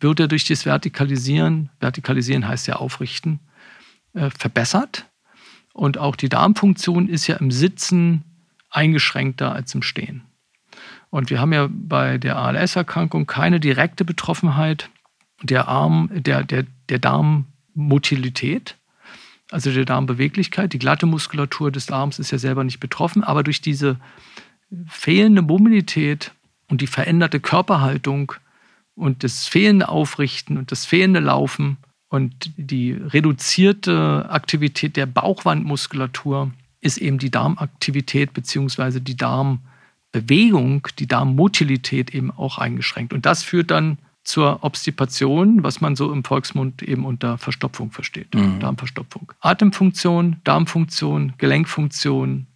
[0.00, 3.40] wird ja durch das Vertikalisieren, Vertikalisieren heißt ja aufrichten,
[4.14, 5.06] äh, verbessert.
[5.72, 8.24] Und auch die Darmfunktion ist ja im Sitzen
[8.70, 10.22] eingeschränkter als im Stehen.
[11.10, 14.90] Und wir haben ja bei der ALS-Erkrankung keine direkte Betroffenheit
[15.42, 18.76] der, Arm, der, der, der Darmmotilität,
[19.50, 20.72] also der Darmbeweglichkeit.
[20.72, 23.96] Die glatte Muskulatur des Arms ist ja selber nicht betroffen, aber durch diese
[24.86, 26.32] fehlende Mobilität
[26.68, 28.32] und die veränderte Körperhaltung
[28.94, 36.50] und das fehlende Aufrichten und das fehlende Laufen und die reduzierte Aktivität der Bauchwandmuskulatur
[36.80, 39.00] ist eben die Darmaktivität bzw.
[39.00, 43.12] die Darmbewegung, die Darmmotilität eben auch eingeschränkt.
[43.12, 48.34] Und das führt dann zur Obstipation, was man so im Volksmund eben unter Verstopfung versteht.
[48.34, 48.60] Mhm.
[48.60, 49.32] Darmverstopfung.
[49.40, 52.46] Atemfunktion, Darmfunktion, Gelenkfunktion,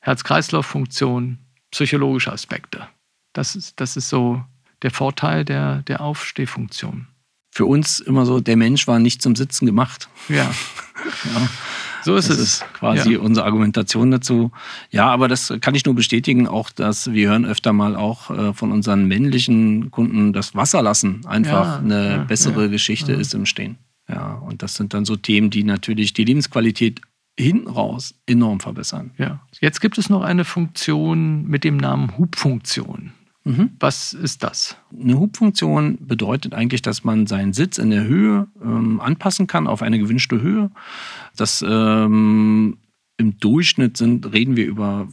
[0.00, 1.38] Herz-Kreislauf-Funktion,
[1.70, 2.88] psychologische Aspekte.
[3.32, 4.44] Das ist, das ist so
[4.82, 7.06] der Vorteil der, der Aufstehfunktion.
[7.50, 10.08] Für uns immer so, der Mensch war nicht zum Sitzen gemacht.
[10.28, 10.36] Ja.
[11.24, 11.48] ja.
[12.04, 12.42] So ist das es.
[12.42, 13.18] Ist quasi ja.
[13.18, 14.52] unsere Argumentation dazu.
[14.90, 18.52] Ja, aber das kann ich nur bestätigen, auch dass wir hören öfter mal auch äh,
[18.52, 23.78] von unseren männlichen Kunden, dass Wasserlassen einfach ja, eine ja, bessere Geschichte ist im Stehen.
[24.08, 27.00] Ja, und das sind dann so Themen, die natürlich die Lebensqualität
[27.38, 29.10] hinten raus enorm verbessern.
[29.18, 29.40] Ja.
[29.60, 33.12] Jetzt gibt es noch eine Funktion mit dem Namen Hubfunktion.
[33.44, 33.70] Mhm.
[33.78, 34.76] Was ist das?
[34.98, 39.82] Eine Hubfunktion bedeutet eigentlich, dass man seinen Sitz in der Höhe ähm, anpassen kann auf
[39.82, 40.70] eine gewünschte Höhe.
[41.36, 42.78] Das ähm,
[43.18, 45.08] im Durchschnitt sind, reden wir über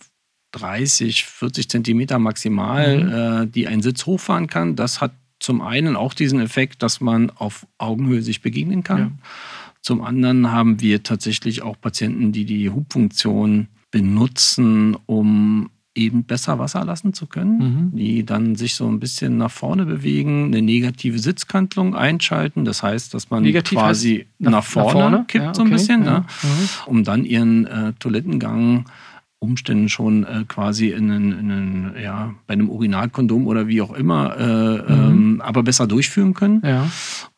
[0.53, 3.43] 30, 40 Zentimeter maximal, mhm.
[3.43, 4.75] äh, die ein Sitz hochfahren kann.
[4.75, 8.99] Das hat zum einen auch diesen Effekt, dass man auf Augenhöhe sich begegnen kann.
[8.99, 9.11] Ja.
[9.81, 16.85] Zum anderen haben wir tatsächlich auch Patienten, die die Hubfunktion benutzen, um eben besser Wasser
[16.85, 17.57] lassen zu können,
[17.91, 17.97] mhm.
[17.97, 22.63] die dann sich so ein bisschen nach vorne bewegen, eine negative Sitzkantlung einschalten.
[22.63, 25.57] Das heißt, dass man Negativ quasi nach, nach, vorne, nach, vorne kippt ja, okay.
[25.57, 26.19] so ein bisschen, ja.
[26.19, 26.25] ne?
[26.43, 26.69] mhm.
[26.85, 28.85] um dann ihren äh, Toilettengang
[29.41, 33.91] Umständen schon äh, quasi in einen, in einen, ja, bei einem Urinalkondom oder wie auch
[33.91, 34.85] immer, äh, mhm.
[34.87, 36.61] ähm, aber besser durchführen können.
[36.63, 36.87] Ja.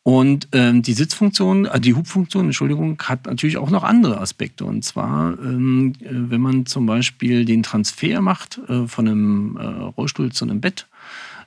[0.04, 4.66] Und ähm, die Sitzfunktion, äh, die Hubfunktion, Entschuldigung, hat natürlich auch noch andere Aspekte.
[4.66, 9.64] Und zwar, ähm, äh, wenn man zum Beispiel den Transfer macht äh, von einem äh,
[9.64, 10.88] Rollstuhl zu einem Bett,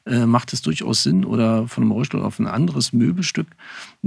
[0.07, 3.49] äh, macht es durchaus Sinn oder von einem Rollstuhl auf ein anderes Möbelstück,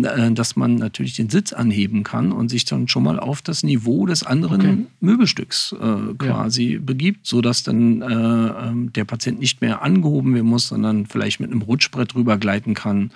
[0.02, 4.06] dass man natürlich den Sitz anheben kann und sich dann schon mal auf das Niveau
[4.06, 4.86] des anderen okay.
[5.00, 6.80] Möbelstücks äh, quasi ja.
[6.82, 11.52] begibt, sodass dann äh, ähm, der Patient nicht mehr angehoben werden muss, sondern vielleicht mit
[11.52, 13.12] einem Rutschbrett rübergleiten kann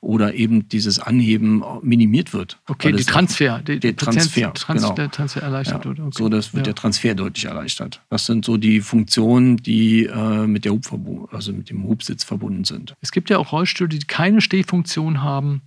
[0.00, 2.58] oder eben dieses Anheben minimiert wird.
[2.68, 4.94] Okay, die Transfer, die, der Transfer, Trans genau.
[4.94, 6.00] der Transfer erleichtert ja, wird.
[6.00, 6.16] Okay.
[6.16, 6.72] So, das wird ja.
[6.72, 8.00] der Transfer deutlich erleichtert.
[8.08, 10.78] Das sind so die Funktionen, die äh, mit der
[11.32, 12.94] also mit dem Hubsitz verbunden sind.
[13.00, 15.62] Es gibt ja auch Rollstühle, die keine Stehfunktion haben,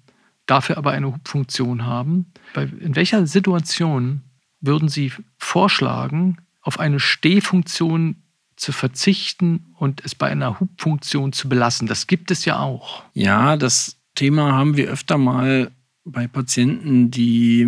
[0.45, 2.33] dafür aber eine Hubfunktion haben.
[2.55, 4.21] in welcher Situation
[4.59, 8.17] würden Sie vorschlagen, auf eine Stehfunktion
[8.55, 11.87] zu verzichten und es bei einer Hubfunktion zu belassen?
[11.87, 13.03] Das gibt es ja auch.
[13.13, 15.71] Ja, das Thema haben wir öfter mal
[16.03, 17.67] bei Patienten, die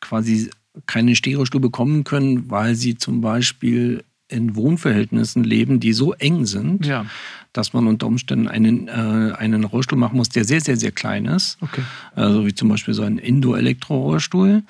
[0.00, 0.50] quasi
[0.86, 6.86] keine Stereostuhl bekommen können, weil sie zum Beispiel in Wohnverhältnissen leben, die so eng sind,
[6.86, 7.06] ja.
[7.52, 11.26] dass man unter Umständen einen, äh, einen Rollstuhl machen muss, der sehr, sehr, sehr klein
[11.26, 11.58] ist.
[11.60, 11.82] Okay.
[12.14, 14.62] Also wie zum Beispiel so ein Indo-Elektro-Rollstuhl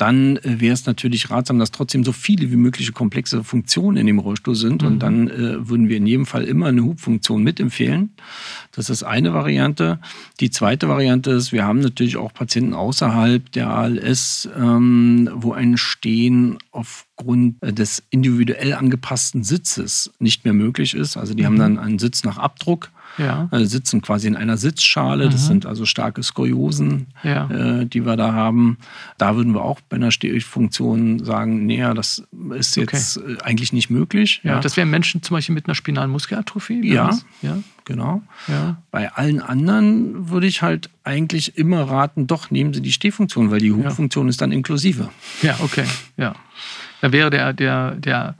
[0.00, 4.06] dann äh, wäre es natürlich ratsam, dass trotzdem so viele wie mögliche komplexe Funktionen in
[4.06, 4.82] dem Rollstuhl sind.
[4.82, 4.88] Mhm.
[4.88, 8.10] Und dann äh, würden wir in jedem Fall immer eine Hubfunktion mitempfehlen.
[8.72, 9.98] Das ist eine Variante.
[10.40, 15.76] Die zweite Variante ist, wir haben natürlich auch Patienten außerhalb der ALS, ähm, wo ein
[15.76, 21.16] Stehen aufgrund äh, des individuell angepassten Sitzes nicht mehr möglich ist.
[21.16, 21.46] Also die mhm.
[21.46, 23.48] haben dann einen Sitz nach Abdruck ja.
[23.50, 25.26] Also sitzen quasi in einer Sitzschale.
[25.26, 25.30] Mhm.
[25.30, 27.50] Das sind also starke Skoliosen, ja.
[27.50, 28.78] äh, die wir da haben.
[29.18, 32.22] Da würden wir auch bei einer Stehfunktion sagen, nee, das
[32.54, 33.32] ist jetzt okay.
[33.34, 34.40] Äh, eigentlich nicht möglich.
[34.44, 34.60] Ja.
[34.60, 36.86] Das wären Menschen zum Beispiel mit einer spinalen Muskelatrophie?
[36.86, 38.22] Ja, ja, genau.
[38.90, 43.60] Bei allen anderen würde ich halt eigentlich immer raten, doch nehmen Sie die Stehfunktion, weil
[43.60, 45.08] die Hubfunktion ist dann inklusive.
[45.42, 45.84] Ja, okay,
[46.16, 46.34] ja.
[47.00, 48.34] Da wäre der, der, der,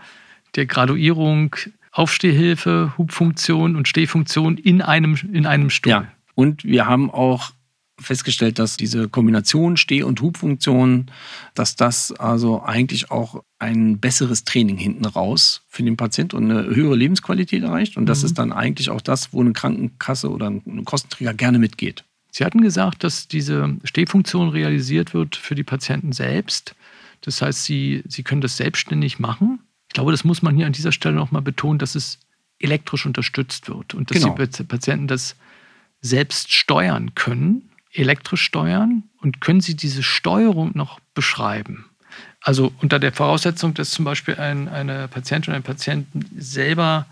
[0.56, 1.54] der Graduierung
[1.92, 5.90] Aufstehhilfe, Hubfunktion und Stehfunktion in einem, in einem Stuhl.
[5.90, 6.08] Ja.
[6.34, 7.52] Und wir haben auch
[8.00, 11.06] festgestellt, dass diese Kombination Steh- und Hubfunktion,
[11.54, 16.74] dass das also eigentlich auch ein besseres Training hinten raus für den Patient und eine
[16.74, 17.96] höhere Lebensqualität erreicht.
[17.96, 18.26] Und das mhm.
[18.26, 22.04] ist dann eigentlich auch das, wo eine Krankenkasse oder ein Kostenträger gerne mitgeht.
[22.30, 26.74] Sie hatten gesagt, dass diese Stehfunktion realisiert wird für die Patienten selbst.
[27.22, 29.60] Das heißt, sie, sie können das selbstständig machen.
[29.88, 32.18] Ich glaube, das muss man hier an dieser Stelle nochmal betonen, dass es
[32.58, 34.36] elektrisch unterstützt wird und dass genau.
[34.36, 35.36] die Patienten das
[36.00, 39.04] selbst steuern können, elektrisch steuern.
[39.20, 41.86] Und können Sie diese Steuerung noch beschreiben?
[42.40, 47.06] Also unter der Voraussetzung, dass zum Beispiel ein, eine Patientin oder ein Patient selber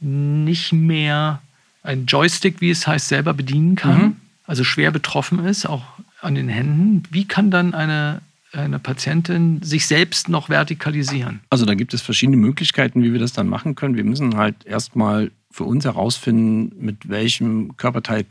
[0.00, 1.42] nicht mehr
[1.82, 4.16] ein Joystick, wie es heißt, selber bedienen kann, mhm.
[4.44, 5.84] also schwer betroffen ist, auch
[6.20, 7.04] an den Händen.
[7.10, 8.20] Wie kann dann eine
[8.52, 11.40] eine Patientin sich selbst noch vertikalisieren?
[11.50, 13.96] Also da gibt es verschiedene Möglichkeiten, wie wir das dann machen können.
[13.96, 18.26] Wir müssen halt erstmal für uns herausfinden, mit welchem Körperteil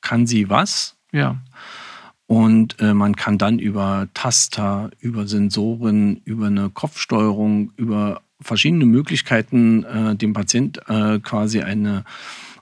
[0.00, 0.96] kann sie was.
[1.12, 1.38] Ja.
[2.26, 9.84] Und äh, man kann dann über Taster, über Sensoren, über eine Kopfsteuerung, über verschiedene Möglichkeiten
[9.84, 12.04] äh, dem Patient äh, quasi eine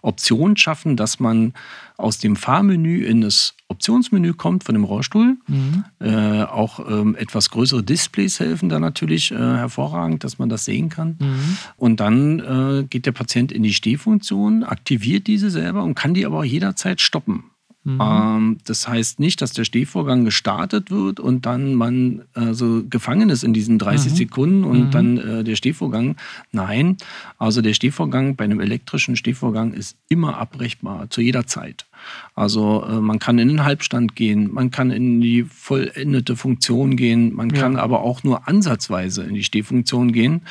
[0.07, 1.53] Option schaffen, dass man
[1.97, 5.39] aus dem Fahrmenü in das Optionsmenü kommt von dem Rollstuhl.
[5.47, 5.85] Mhm.
[5.99, 10.89] Äh, auch ähm, etwas größere Displays helfen da natürlich äh, hervorragend, dass man das sehen
[10.89, 11.17] kann.
[11.19, 11.59] Mhm.
[11.77, 16.25] Und dann äh, geht der Patient in die Stehfunktion, aktiviert diese selber und kann die
[16.25, 17.45] aber auch jederzeit stoppen.
[17.87, 18.01] Mhm.
[18.03, 23.45] Ähm, das heißt nicht, dass der Stehvorgang gestartet wird und dann man also gefangen ist
[23.45, 24.17] in diesen 30 mhm.
[24.17, 24.91] Sekunden und mhm.
[24.91, 26.17] dann äh, der Stehvorgang.
[26.51, 26.97] Nein,
[27.39, 31.87] also der Stehvorgang bei einem elektrischen Stehvorgang ist immer abbrechbar, zu jeder Zeit.
[32.35, 37.35] Also äh, man kann in den Halbstand gehen, man kann in die vollendete Funktion gehen,
[37.35, 37.81] man kann ja.
[37.81, 40.43] aber auch nur ansatzweise in die Stehfunktion gehen.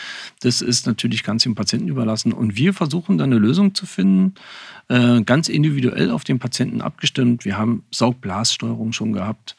[0.41, 2.33] Das ist natürlich ganz dem Patienten überlassen.
[2.33, 4.33] Und wir versuchen dann eine Lösung zu finden,
[4.89, 7.45] äh, ganz individuell auf den Patienten abgestimmt.
[7.45, 9.55] Wir haben Saugblassteuerung schon gehabt.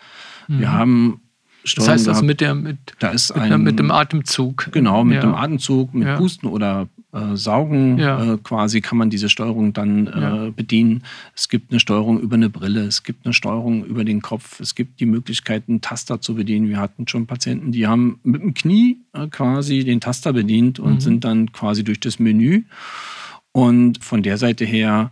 [0.48, 0.60] Mhm.
[0.60, 1.20] Wir haben
[1.64, 4.68] Steuerung das heißt also mit, der, mit, da ist mit, ein, mit dem Atemzug.
[4.70, 5.20] Genau, mit ja.
[5.20, 6.16] dem Atemzug, mit ja.
[6.16, 8.34] Pusten oder äh, Saugen ja.
[8.34, 10.50] äh, quasi kann man diese Steuerung dann äh, ja.
[10.50, 11.02] bedienen.
[11.34, 14.74] Es gibt eine Steuerung über eine Brille, es gibt eine Steuerung über den Kopf, es
[14.74, 16.68] gibt die Möglichkeit, einen Taster zu bedienen.
[16.68, 20.94] Wir hatten schon Patienten, die haben mit dem Knie äh, quasi den Taster bedient und
[20.94, 21.00] mhm.
[21.00, 22.64] sind dann quasi durch das Menü.
[23.52, 25.10] Und von der Seite her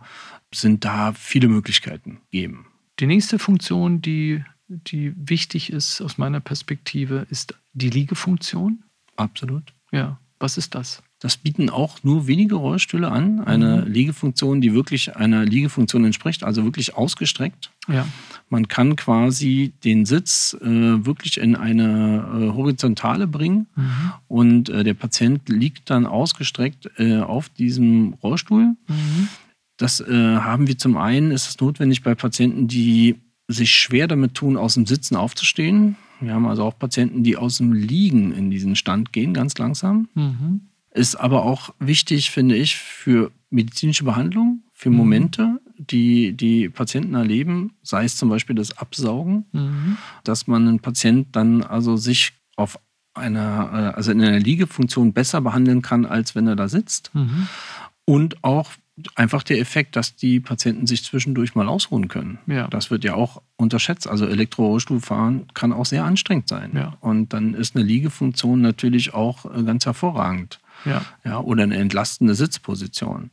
[0.53, 2.67] sind da viele Möglichkeiten gegeben.
[3.01, 8.85] Die nächste Funktion, die, die wichtig ist aus meiner Perspektive, ist die Liegefunktion.
[9.17, 9.73] Absolut.
[9.90, 11.03] Ja, was ist das?
[11.25, 13.41] Das bieten auch nur wenige Rollstühle an.
[13.41, 13.91] Eine mhm.
[13.91, 17.71] Liegefunktion, die wirklich einer Liegefunktion entspricht, also wirklich ausgestreckt.
[17.89, 18.07] Ja.
[18.51, 24.13] Man kann quasi den Sitz äh, wirklich in eine äh, Horizontale bringen mhm.
[24.29, 28.77] und äh, der Patient liegt dann ausgestreckt äh, auf diesem Rollstuhl.
[28.87, 29.29] Mhm.
[29.79, 33.17] Das äh, haben wir zum einen, ist es notwendig bei Patienten, die
[33.49, 35.97] sich schwer damit tun, aus dem Sitzen aufzustehen.
[36.21, 40.09] Wir haben also auch Patienten, die aus dem Liegen in diesen Stand gehen, ganz langsam.
[40.15, 40.69] Mhm.
[40.94, 44.96] Ist aber auch wichtig, finde ich, für medizinische Behandlung, für mhm.
[44.96, 49.96] Momente, die die Patienten erleben, sei es zum Beispiel das Absaugen, mhm.
[50.22, 52.78] dass man einen Patient dann also sich auf
[53.12, 57.11] einer, äh, also in einer Liegefunktion besser behandeln kann, als wenn er da sitzt.
[57.14, 57.48] Mhm.
[58.04, 58.70] Und auch
[59.14, 62.38] einfach der Effekt, dass die Patienten sich zwischendurch mal ausruhen können.
[62.46, 62.68] Ja.
[62.68, 64.07] Das wird ja auch unterschätzt.
[64.09, 66.72] Also Elektrorollstuhlfahren kann auch sehr anstrengend sein.
[66.74, 66.96] Ja.
[67.00, 70.61] Und dann ist eine Liegefunktion natürlich auch äh, ganz hervorragend.
[70.85, 71.05] Ja.
[71.25, 71.40] ja.
[71.40, 73.31] Oder eine entlastende Sitzposition.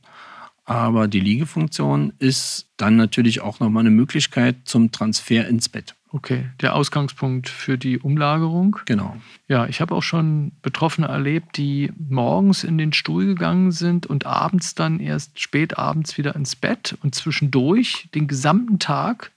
[0.66, 5.96] Aber die Liegefunktion ist dann natürlich auch nochmal eine Möglichkeit zum Transfer ins Bett.
[6.14, 8.78] Okay, der Ausgangspunkt für die Umlagerung.
[8.86, 9.16] Genau.
[9.48, 14.26] Ja, ich habe auch schon Betroffene erlebt, die morgens in den Stuhl gegangen sind und
[14.26, 19.32] abends dann erst spät abends wieder ins Bett und zwischendurch den gesamten Tag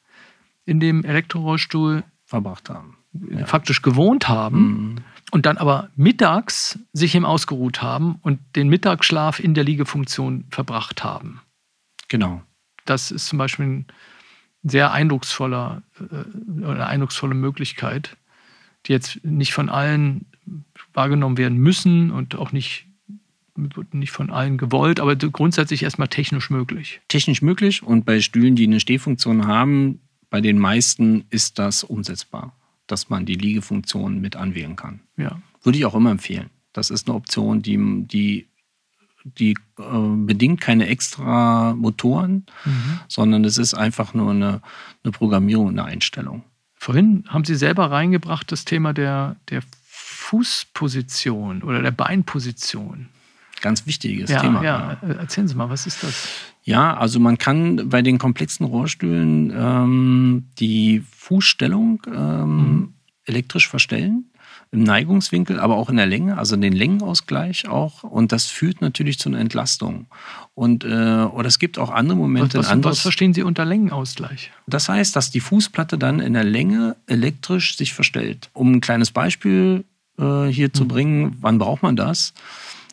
[0.67, 2.97] in dem Elektrorollstuhl verbracht haben.
[3.31, 3.47] Ja.
[3.47, 4.95] Faktisch gewohnt haben.
[4.95, 4.97] Mhm
[5.31, 11.05] und dann aber mittags sich im ausgeruht haben und den Mittagsschlaf in der Liegefunktion verbracht
[11.05, 11.41] haben.
[12.09, 12.43] Genau.
[12.85, 13.87] Das ist zum Beispiel ein
[14.63, 18.17] sehr eindrucksvoller, äh, eine eindrucksvolle Möglichkeit,
[18.87, 20.27] die jetzt nicht von allen
[20.93, 22.87] wahrgenommen werden müssen und auch nicht,
[23.93, 27.01] nicht von allen gewollt, aber grundsätzlich erstmal technisch möglich.
[27.09, 32.55] Technisch möglich und bei Stühlen, die eine Stehfunktion haben, bei den meisten ist das umsetzbar
[32.87, 35.01] dass man die Liegefunktion mit anwählen kann.
[35.17, 35.41] Ja.
[35.63, 36.51] Würde ich auch immer empfehlen.
[36.73, 38.49] Das ist eine Option, die, die,
[39.25, 43.01] die äh, bedingt keine extra Motoren, mhm.
[43.09, 44.61] sondern es ist einfach nur eine,
[45.03, 46.43] eine Programmierung, eine Einstellung.
[46.75, 53.09] Vorhin haben Sie selber reingebracht das Thema der, der Fußposition oder der Beinposition.
[53.63, 54.63] Ganz wichtiges ja, Thema.
[54.63, 56.54] Ja, erzählen Sie mal, was ist das?
[56.65, 62.95] Ja, also man kann bei den komplexen Rohrstühlen ähm, die Fußstellung ähm, mhm.
[63.27, 64.25] elektrisch verstellen
[64.75, 68.03] im Neigungswinkel, aber auch in der Länge, also den Längenausgleich auch.
[68.03, 70.07] Und das führt natürlich zu einer Entlastung.
[70.55, 72.59] Und äh, oder es gibt auch andere Momente.
[72.59, 74.51] Was, was, was verstehen Sie unter Längenausgleich?
[74.67, 78.51] Das heißt, dass die Fußplatte dann in der Länge elektrisch sich verstellt.
[78.53, 79.85] Um ein kleines Beispiel
[80.19, 80.75] äh, hier mhm.
[80.75, 82.35] zu bringen, wann braucht man das?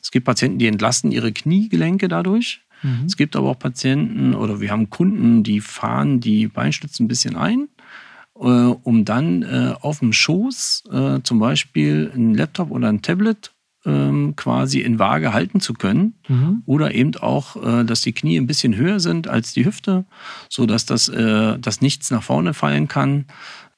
[0.02, 2.62] Es gibt Patienten, die entlasten ihre Kniegelenke dadurch.
[2.84, 3.06] Mhm.
[3.06, 7.36] Es gibt aber auch Patienten oder wir haben Kunden, die fahren die Beinstütze ein bisschen
[7.36, 7.68] ein,
[8.40, 13.52] äh, um dann äh, auf dem Schoß äh, zum Beispiel ein Laptop oder ein Tablet
[13.86, 16.16] ähm, quasi in Waage halten zu können.
[16.28, 16.64] Mhm.
[16.66, 20.06] Oder eben auch, äh, dass die Knie ein bisschen höher sind als die Hüfte,
[20.50, 23.26] sodass das, äh, dass nichts nach vorne fallen kann.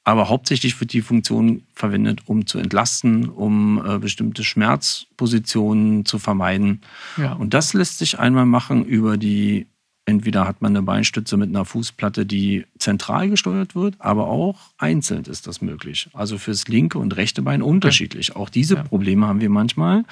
[0.04, 6.82] Aber hauptsächlich wird die Funktion verwendet, um zu entlasten, um äh, bestimmte Schmerzpositionen zu vermeiden.
[7.18, 7.34] Ja.
[7.34, 9.68] Und das lässt sich einmal machen über die,
[10.06, 15.24] entweder hat man eine Beinstütze mit einer Fußplatte, die zentral gesteuert wird, aber auch einzeln
[15.24, 16.10] ist das möglich.
[16.14, 18.32] Also fürs linke und rechte Bein unterschiedlich.
[18.32, 18.40] Okay.
[18.40, 18.84] Auch diese ja.
[18.84, 20.04] Probleme haben wir manchmal,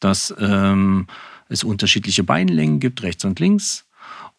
[0.00, 1.06] dass ähm,
[1.48, 3.86] es unterschiedliche Beinlängen gibt, rechts und links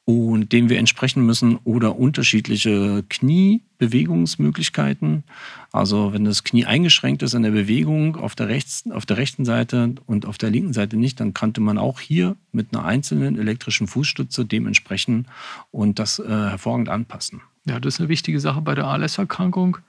[0.05, 5.23] und dem wir entsprechen müssen oder unterschiedliche Kniebewegungsmöglichkeiten.
[5.71, 9.45] Also wenn das Knie eingeschränkt ist in der Bewegung auf der, rechts, auf der rechten
[9.45, 13.39] Seite und auf der linken Seite nicht, dann könnte man auch hier mit einer einzelnen
[13.39, 15.25] elektrischen Fußstütze dementsprechend
[15.71, 17.41] und das äh, hervorragend anpassen.
[17.65, 19.79] Ja, das ist eine wichtige Sache bei der ALS-Erkrankung,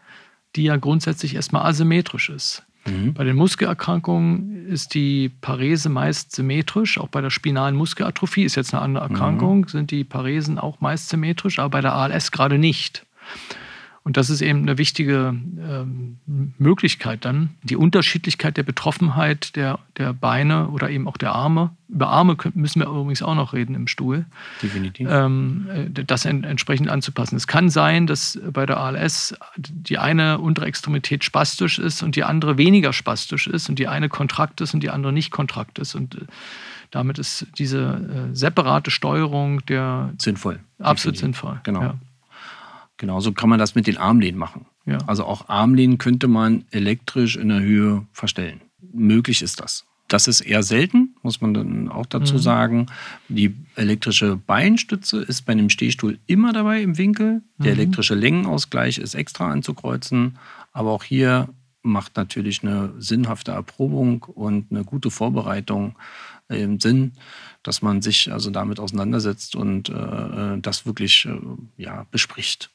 [0.57, 2.63] die ja grundsätzlich erstmal asymmetrisch ist.
[2.87, 3.15] Mhm.
[3.15, 6.99] Bei den Muskelerkrankungen ist die Parese meist symmetrisch.
[6.99, 9.69] Auch bei der spinalen Muskelatrophie ist jetzt eine andere Erkrankung, mhm.
[9.69, 13.05] sind die Paresen auch meist symmetrisch, aber bei der ALS gerade nicht.
[14.07, 16.19] Und das ist eben eine wichtige ähm,
[16.59, 21.71] Möglichkeit dann, die Unterschiedlichkeit der Betroffenheit der, der Beine oder eben auch der Arme.
[21.89, 24.25] Über Arme müssen wir übrigens auch noch reden im Stuhl.
[24.63, 25.09] Definitiv.
[25.11, 25.67] Ähm,
[25.97, 27.35] äh, das en entsprechend anzupassen.
[27.35, 32.23] Es kann sein, dass bei der ALS die eine untere Extremität spastisch ist und die
[32.23, 35.97] andere weniger spastisch ist und die eine kontrakt ist und die andere nicht kontrakt ist.
[35.97, 36.27] Und äh,
[36.93, 40.61] damit ist diese äh, separate Steuerung der sinnvoll.
[40.79, 41.41] Absolut definitiv.
[41.41, 41.61] sinnvoll.
[41.65, 41.83] Genau.
[41.83, 41.95] Ja.
[42.97, 44.67] Genauso kann man das mit den Armlehnen machen.
[44.87, 44.99] Ja.
[45.07, 48.61] Also auch Armlehnen könnte man elektrisch in der Höhe verstellen.
[48.93, 49.85] Möglich ist das.
[50.09, 52.39] Das ist eher selten, muss man dann auch dazu mhm.
[52.39, 52.87] sagen.
[53.29, 57.43] Die elektrische Beinstütze ist bei einem Stehstuhl immer dabei im Winkel.
[57.59, 57.81] Der mhm.
[57.81, 60.39] elektrische Längenausgleich ist extra anzukreuzen.
[60.73, 61.49] Aber auch hier
[61.83, 65.97] macht natürlich eine sinnhafte Erprobung und eine gute Vorbereitung
[66.49, 67.13] im Sinn,
[67.65, 71.39] dass man sich also damit auseinandersetzt und äh, das wirklich äh,
[71.77, 72.71] ja, bespricht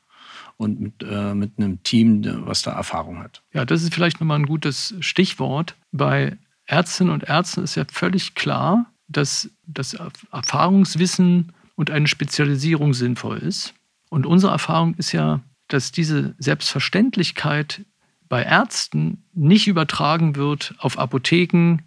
[0.57, 3.41] und mit, äh, mit einem Team, was da Erfahrung hat.
[3.53, 5.75] Ja, das ist vielleicht nochmal ein gutes Stichwort.
[5.91, 9.97] Bei Ärztinnen und Ärzten ist ja völlig klar, dass das
[10.31, 13.73] Erfahrungswissen und eine Spezialisierung sinnvoll ist.
[14.09, 17.81] Und unsere Erfahrung ist ja, dass diese Selbstverständlichkeit
[18.29, 21.79] bei Ärzten nicht übertragen wird auf Apotheken,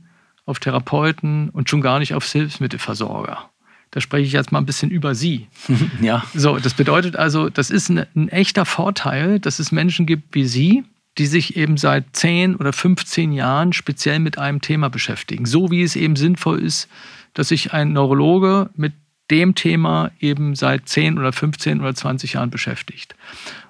[0.46, 3.50] auf Therapeuten und schon gar nicht auf Hilfsmittelversorger.
[3.94, 5.46] Da spreche ich jetzt mal ein bisschen über Sie.
[6.02, 6.24] Ja.
[6.34, 10.46] So, das bedeutet also, das ist ein, ein echter Vorteil, dass es Menschen gibt wie
[10.46, 10.82] Sie,
[11.16, 15.46] die sich eben seit 10 oder 15 Jahren speziell mit einem Thema beschäftigen.
[15.46, 16.88] So wie es eben sinnvoll ist,
[17.34, 18.94] dass sich ein Neurologe mit
[19.30, 23.14] dem Thema eben seit 10 oder 15 oder 20 Jahren beschäftigt.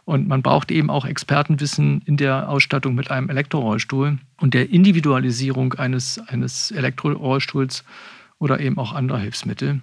[0.06, 5.74] Und man braucht eben auch Expertenwissen in der Ausstattung mit einem Elektrorollstuhl und der Individualisierung
[5.74, 7.84] eines, eines Elektrorollstuhls
[8.38, 9.82] oder eben auch anderer Hilfsmittel.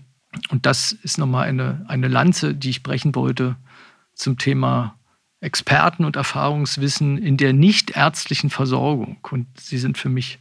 [0.50, 3.58] Und das ist nochmal eine, eine Lanze, die ich brechen wollte
[4.14, 4.98] zum Thema
[5.42, 9.18] Experten und Erfahrungswissen in der nichtärztlichen Versorgung.
[9.32, 10.40] Und Sie sind für mich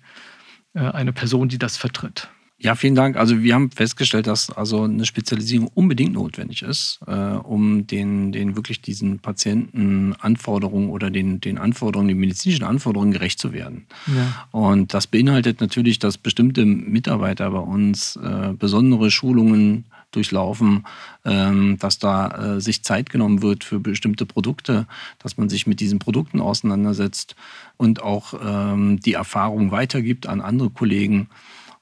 [0.74, 2.28] äh, eine Person, die das vertritt.
[2.62, 3.16] Ja, vielen Dank.
[3.16, 8.54] Also wir haben festgestellt, dass also eine Spezialisierung unbedingt notwendig ist, äh, um den, den
[8.54, 13.86] wirklich diesen Patientenanforderungen oder den, den Anforderungen, den medizinischen Anforderungen gerecht zu werden.
[14.06, 14.46] Ja.
[14.50, 20.84] Und das beinhaltet natürlich, dass bestimmte Mitarbeiter bei uns äh, besondere Schulungen durchlaufen,
[21.24, 24.86] ähm, dass da äh, sich Zeit genommen wird für bestimmte Produkte,
[25.18, 27.36] dass man sich mit diesen Produkten auseinandersetzt
[27.76, 31.28] und auch ähm, die Erfahrung weitergibt an andere Kollegen.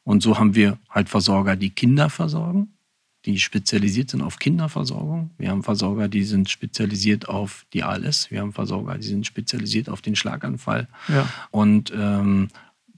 [0.09, 2.73] Und so haben wir halt Versorger, die Kinder versorgen,
[3.27, 5.33] die spezialisiert sind auf Kinderversorgung.
[5.37, 8.31] Wir haben Versorger, die sind spezialisiert auf die ALS.
[8.31, 10.89] Wir haben Versorger, die sind spezialisiert auf den Schlaganfall.
[11.09, 11.29] Ja.
[11.51, 12.49] Und ähm,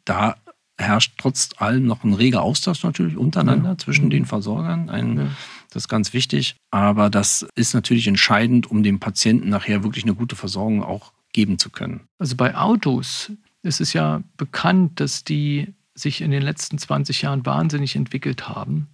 [0.04, 0.36] da
[0.78, 3.78] herrscht trotz allem noch ein reger Austausch natürlich untereinander ja.
[3.78, 4.10] zwischen mhm.
[4.10, 4.88] den Versorgern.
[4.88, 5.26] Ein, ja.
[5.70, 6.54] Das ist ganz wichtig.
[6.70, 11.58] Aber das ist natürlich entscheidend, um dem Patienten nachher wirklich eine gute Versorgung auch geben
[11.58, 12.02] zu können.
[12.20, 13.32] Also bei Autos
[13.64, 18.88] ist es ja bekannt, dass die sich in den letzten 20 Jahren wahnsinnig entwickelt haben.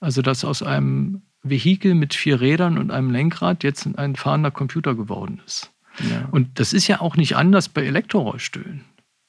[0.00, 4.94] Also dass aus einem Vehikel mit vier Rädern und einem Lenkrad jetzt ein fahrender Computer
[4.94, 5.70] geworden ist.
[6.10, 6.28] Ja.
[6.30, 8.84] Und das ist ja auch nicht anders bei Elektrorollstühlen.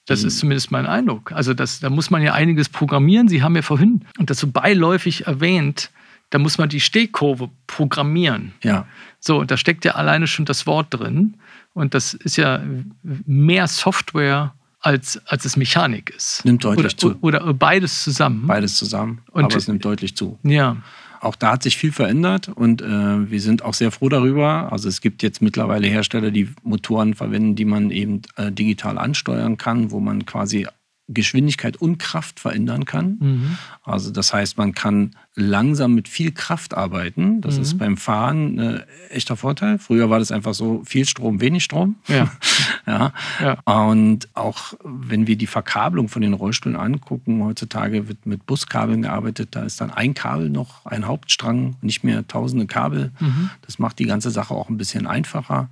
[0.06, 0.28] Das mhm.
[0.28, 1.32] ist zumindest mein Eindruck.
[1.32, 3.28] Also das, da muss man ja einiges programmieren.
[3.28, 5.92] Sie haben ja vorhin, und das so beiläufig erwähnt,
[6.30, 8.54] da muss man die Stehkurve programmieren.
[8.64, 8.88] Ja.
[9.20, 11.36] So, da steckt ja alleine schon das Wort drin.
[11.74, 12.62] Und das ist ja
[13.04, 14.55] mehr Software
[14.86, 16.46] als, als es Mechanik ist.
[16.46, 17.16] Nimmt deutlich oder, zu.
[17.22, 18.46] Oder beides zusammen.
[18.46, 20.38] Beides zusammen, und, aber es nimmt deutlich zu.
[20.44, 20.78] Ja.
[21.22, 22.86] Auch da hat sich viel verändert und äh,
[23.32, 24.72] wir sind auch sehr froh darüber.
[24.72, 29.58] Also es gibt jetzt mittlerweile Hersteller, die Motoren verwenden, die man eben äh, digital ansteuern
[29.58, 30.68] kann, wo man quasi
[31.08, 33.18] Geschwindigkeit und Kraft verändern kann.
[33.20, 33.58] Mhm.
[33.84, 37.42] Also das heißt, man kann langsam mit viel Kraft arbeiten.
[37.42, 37.62] Das mhm.
[37.62, 39.78] ist beim Fahren ein echter Vorteil.
[39.78, 41.96] Früher war das einfach so viel Strom, wenig Strom.
[42.08, 42.32] Ja.
[42.88, 43.14] ja.
[43.40, 43.82] ja.
[43.84, 49.50] Und auch wenn wir die Verkabelung von den Rollstühlen angucken, heutzutage wird mit Buskabeln gearbeitet.
[49.52, 53.12] Da ist dann ein Kabel noch, ein Hauptstrang, nicht mehr tausende Kabel.
[53.20, 53.52] Mhm.
[53.62, 55.70] Das macht die ganze Sache auch ein bisschen einfacher.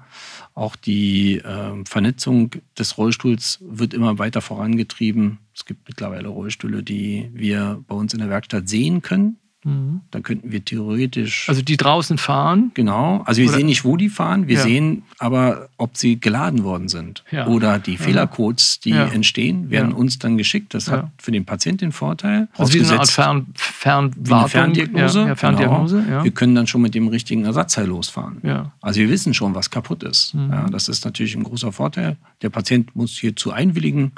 [0.55, 5.39] Auch die äh, Vernetzung des Rollstuhls wird immer weiter vorangetrieben.
[5.55, 9.37] Es gibt mittlerweile Rollstühle, die wir bei uns in der Werkstatt sehen können.
[9.63, 10.01] Mhm.
[10.11, 11.47] Da könnten wir theoretisch.
[11.49, 12.71] Also die draußen fahren?
[12.73, 13.23] Genau.
[13.25, 13.57] Also wir oder?
[13.57, 14.47] sehen nicht, wo die fahren.
[14.47, 14.63] Wir ja.
[14.63, 17.23] sehen aber, ob sie geladen worden sind.
[17.31, 17.47] Ja.
[17.47, 19.05] Oder die Fehlercodes, die ja.
[19.05, 20.73] entstehen, werden uns dann geschickt.
[20.73, 22.47] Das hat für den Patienten den Vorteil.
[22.57, 24.39] Also wie eine Art Fern Fernwartung.
[24.39, 25.35] Eine Ferndiagnose.
[25.35, 26.23] Ferndiagnose genau.
[26.23, 28.41] Wir können dann schon mit dem richtigen Ersatzteil losfahren.
[28.81, 30.33] Also wir wissen schon, was kaputt ist.
[30.33, 30.71] Mhm.
[30.71, 32.17] das ist natürlich ein großer Vorteil.
[32.41, 34.11] Der Patient muss hierzu einwilligen.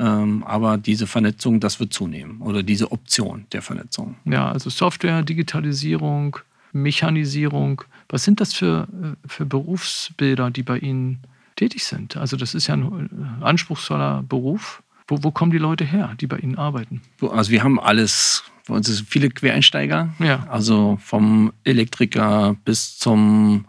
[0.00, 4.14] Ähm, aber diese Vernetzung, das wird zunehmen oder diese Option der Vernetzung.
[4.24, 6.38] Ja, also Software, Digitalisierung,
[6.72, 7.82] Mechanisierung.
[8.08, 11.18] Was sind das für, äh, für Berufsbilder, die bei Ihnen
[11.56, 12.16] tätig sind?
[12.16, 14.82] Also das ist ja ein äh, anspruchsvoller Beruf.
[15.08, 17.00] Wo, wo kommen die Leute her, die bei Ihnen arbeiten?
[17.20, 18.44] Also wir haben alles.
[18.68, 20.10] Bei uns sind viele Quereinsteiger.
[20.18, 20.46] Ja.
[20.48, 23.64] Also vom Elektriker bis zum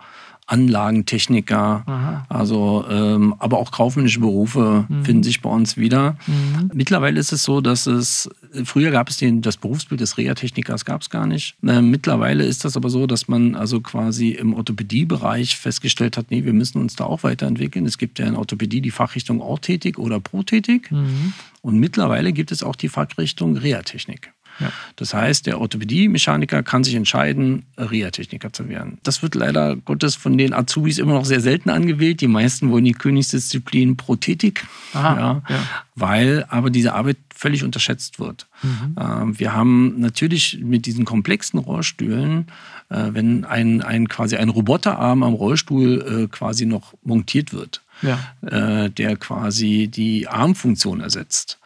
[0.50, 2.26] Anlagentechniker, Aha.
[2.28, 5.06] also ähm, aber auch kaufmännische Berufe mhm.
[5.06, 6.18] finden sich bei uns wieder.
[6.26, 6.72] Mhm.
[6.74, 8.30] Mittlerweile ist es so, dass es
[8.64, 11.56] früher gab es den das Berufsbild des Reha-Technikers gab es gar nicht.
[11.66, 16.44] Äh, mittlerweile ist das aber so, dass man also quasi im Orthopädiebereich festgestellt hat, nee,
[16.44, 17.86] wir müssen uns da auch weiterentwickeln.
[17.86, 21.34] Es gibt ja in Orthopädie die Fachrichtung Orttätig oder Protätig mhm.
[21.62, 24.34] und mittlerweile gibt es auch die Fachrichtung Reha-Technik.
[24.60, 24.72] Ja.
[24.96, 28.98] Das heißt, der Orthopädie-Mechaniker kann sich entscheiden, Reha-Techniker zu werden.
[29.04, 32.22] Das wird leider Gottes von den Azubis immer noch sehr selten angewählt.
[32.22, 35.64] Die meisten wollen die Königsdisziplin Prothetik, Aha, ja, ja.
[35.96, 38.48] weil aber diese Arbeit völlig unterschätzt wird.
[38.64, 38.96] Mhm.
[39.00, 42.48] Ähm, wir haben natürlich mit diesen komplexen Rollstühlen,
[42.90, 48.20] äh, wenn ein, ein quasi ein Roboterarm am Rollstuhl äh, quasi noch montiert wird, ja.
[48.42, 51.60] Äh, der quasi die Armfunktion ersetzt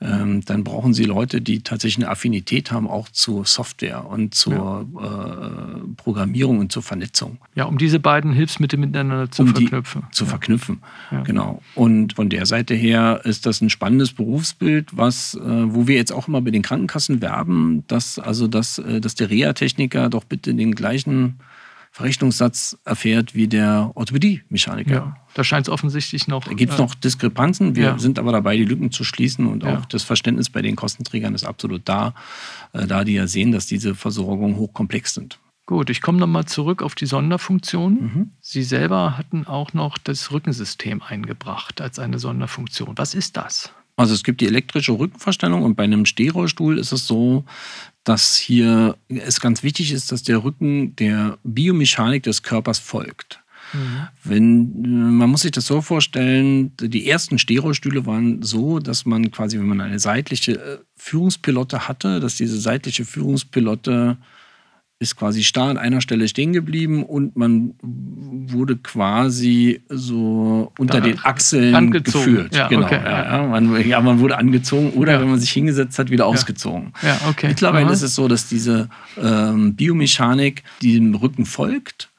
[0.00, 4.86] ähm, dann brauchen Sie Leute, die tatsächlich eine Affinität haben, auch zur Software und zur
[4.94, 5.76] ja.
[5.76, 7.38] äh, Programmierung und zur Vernetzung.
[7.56, 10.04] Ja, um diese beiden Hilfsmittel miteinander zu um verknüpfen.
[10.12, 10.30] zu ja.
[10.30, 11.22] verknüpfen, ja.
[11.22, 11.60] genau.
[11.74, 16.12] Und von der Seite her ist das ein spannendes Berufsbild, was, äh, wo wir jetzt
[16.12, 20.54] auch immer bei den Krankenkassen werben, dass also dass, äh, dass der Reha-Techniker doch bitte
[20.54, 21.40] den gleichen
[21.98, 24.94] Verrechnungssatz erfährt wie der Orthopädie-Mechaniker.
[24.94, 26.44] Ja, da scheint es offensichtlich noch.
[26.44, 27.74] Da gibt es äh, noch Diskrepanzen.
[27.74, 27.98] Wir ja.
[27.98, 29.78] sind aber dabei, die Lücken zu schließen und ja.
[29.78, 32.14] auch das Verständnis bei den Kostenträgern ist absolut da,
[32.72, 35.40] äh, da die ja sehen, dass diese Versorgungen hochkomplex sind.
[35.66, 37.92] Gut, ich komme nochmal zurück auf die Sonderfunktion.
[37.94, 38.30] Mhm.
[38.40, 42.92] Sie selber hatten auch noch das Rückensystem eingebracht als eine Sonderfunktion.
[42.94, 43.72] Was ist das?
[43.98, 47.44] Also es gibt die elektrische Rückenverstellung und bei einem Stehrollstuhl ist es so,
[48.04, 53.42] dass hier es ganz wichtig ist, dass der Rücken der Biomechanik des Körpers folgt.
[53.72, 54.08] Mhm.
[54.22, 59.58] Wenn, man muss sich das so vorstellen, die ersten Stehrollstühle waren so, dass man quasi,
[59.58, 64.16] wenn man eine seitliche äh, Führungspilotte hatte, dass diese seitliche Führungspilotte
[65.00, 71.20] ist quasi starr an einer Stelle stehen geblieben und man wurde quasi so unter den
[71.20, 72.24] Achseln angezogen.
[72.24, 72.56] geführt.
[72.56, 72.86] Ja, genau.
[72.86, 73.46] Okay, ja, ja.
[73.46, 76.92] Man, ja, man wurde angezogen oder wenn man sich hingesetzt hat, wieder ausgezogen.
[77.02, 77.46] Ja, okay.
[77.46, 77.92] Mittlerweile Aha.
[77.92, 78.88] ist es so, dass diese
[79.22, 82.10] ähm, Biomechanik diesem Rücken folgt.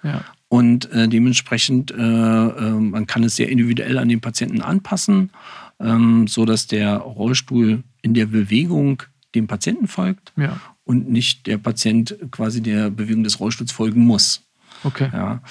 [0.47, 5.31] Und äh, dementsprechend, äh, äh, man kann es sehr individuell an den Patienten anpassen,
[5.79, 9.03] ähm, so dass der Rollstuhl in der Bewegung
[9.35, 10.33] dem Patienten folgt.
[10.37, 10.59] Ja
[10.89, 14.41] und nicht der Patient quasi der Bewegung des Rollstuhls folgen muss.
[14.83, 15.07] Okay.
[15.13, 15.43] Ja.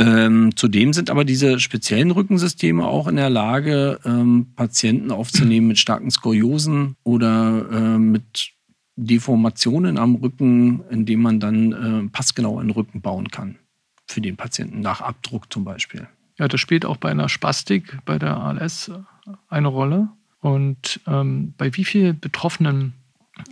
[0.00, 5.78] Ähm, zudem sind aber diese speziellen Rückensysteme auch in der Lage, ähm, Patienten aufzunehmen mit
[5.78, 8.50] starken Skoliosen oder äh, mit
[8.96, 13.58] Deformationen am Rücken, indem man dann äh, passgenau einen Rücken bauen kann.
[14.08, 16.08] Für den Patienten, nach Abdruck zum Beispiel.
[16.36, 18.90] Ja, das spielt auch bei einer Spastik, bei der ALS
[19.48, 20.08] eine Rolle.
[20.40, 22.94] Und ähm, bei wie vielen Betroffenen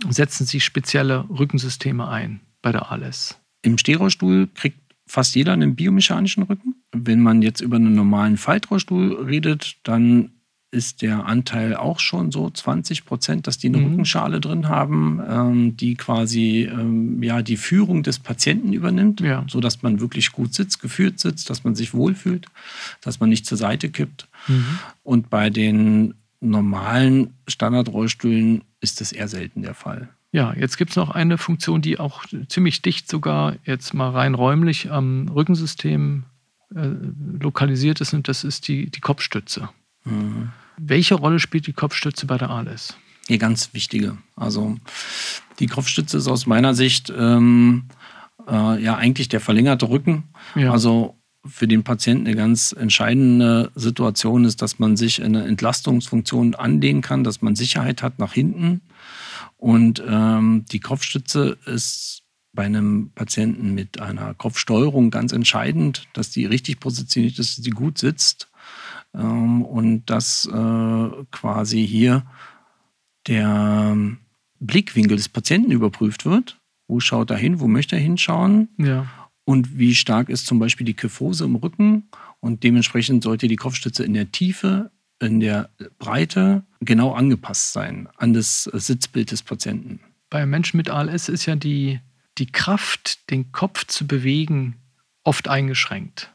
[0.09, 3.39] setzen Sie spezielle Rückensysteme ein bei der ALS?
[3.61, 6.75] Im Stehrollstuhl kriegt fast jeder einen biomechanischen Rücken.
[6.91, 10.31] Wenn man jetzt über einen normalen Faltrollstuhl redet, dann
[10.71, 13.85] ist der Anteil auch schon so 20 Prozent, dass die eine mhm.
[13.85, 19.43] Rückenschale drin haben, ähm, die quasi ähm, ja, die Führung des Patienten übernimmt, ja.
[19.49, 22.45] sodass man wirklich gut sitzt, geführt sitzt, dass man sich wohlfühlt,
[23.01, 24.27] dass man nicht zur Seite kippt.
[24.47, 24.79] Mhm.
[25.03, 30.09] Und bei den normalen Standardrollstühlen ist das eher selten der Fall.
[30.31, 34.35] Ja, jetzt gibt es noch eine Funktion, die auch ziemlich dicht sogar jetzt mal rein
[34.35, 36.25] räumlich am Rückensystem
[36.75, 36.89] äh,
[37.39, 39.69] lokalisiert ist und das ist die, die Kopfstütze.
[40.05, 40.49] Mhm.
[40.77, 42.95] Welche Rolle spielt die Kopfstütze bei der ALS?
[43.27, 44.17] Ja, ganz wichtige.
[44.35, 44.77] Also
[45.59, 47.85] die Kopfstütze ist aus meiner Sicht ähm,
[48.47, 50.23] äh, ja eigentlich der verlängerte Rücken.
[50.55, 50.71] Ja.
[50.71, 51.18] Also
[51.49, 57.01] für den Patienten eine ganz entscheidende Situation ist, dass man sich in eine Entlastungsfunktion anlehnen
[57.01, 58.81] kann, dass man Sicherheit hat nach hinten.
[59.57, 62.23] Und ähm, die Kopfstütze ist
[62.53, 67.69] bei einem Patienten mit einer Kopfsteuerung ganz entscheidend, dass die richtig positioniert ist, dass sie
[67.71, 68.49] gut sitzt
[69.13, 72.23] ähm, und dass äh, quasi hier
[73.27, 73.95] der
[74.59, 76.59] Blickwinkel des Patienten überprüft wird.
[76.87, 77.59] Wo schaut er hin?
[77.59, 78.69] Wo möchte er hinschauen?
[78.77, 79.07] Ja
[79.49, 82.07] und wie stark ist zum Beispiel die Kyphose im Rücken.
[82.39, 88.35] Und dementsprechend sollte die Kopfstütze in der Tiefe, in der Breite genau angepasst sein an
[88.35, 90.01] das Sitzbild des Patienten.
[90.29, 91.99] Bei Menschen mit ALS ist ja die,
[92.37, 94.75] die Kraft, den Kopf zu bewegen,
[95.23, 96.31] oft eingeschränkt.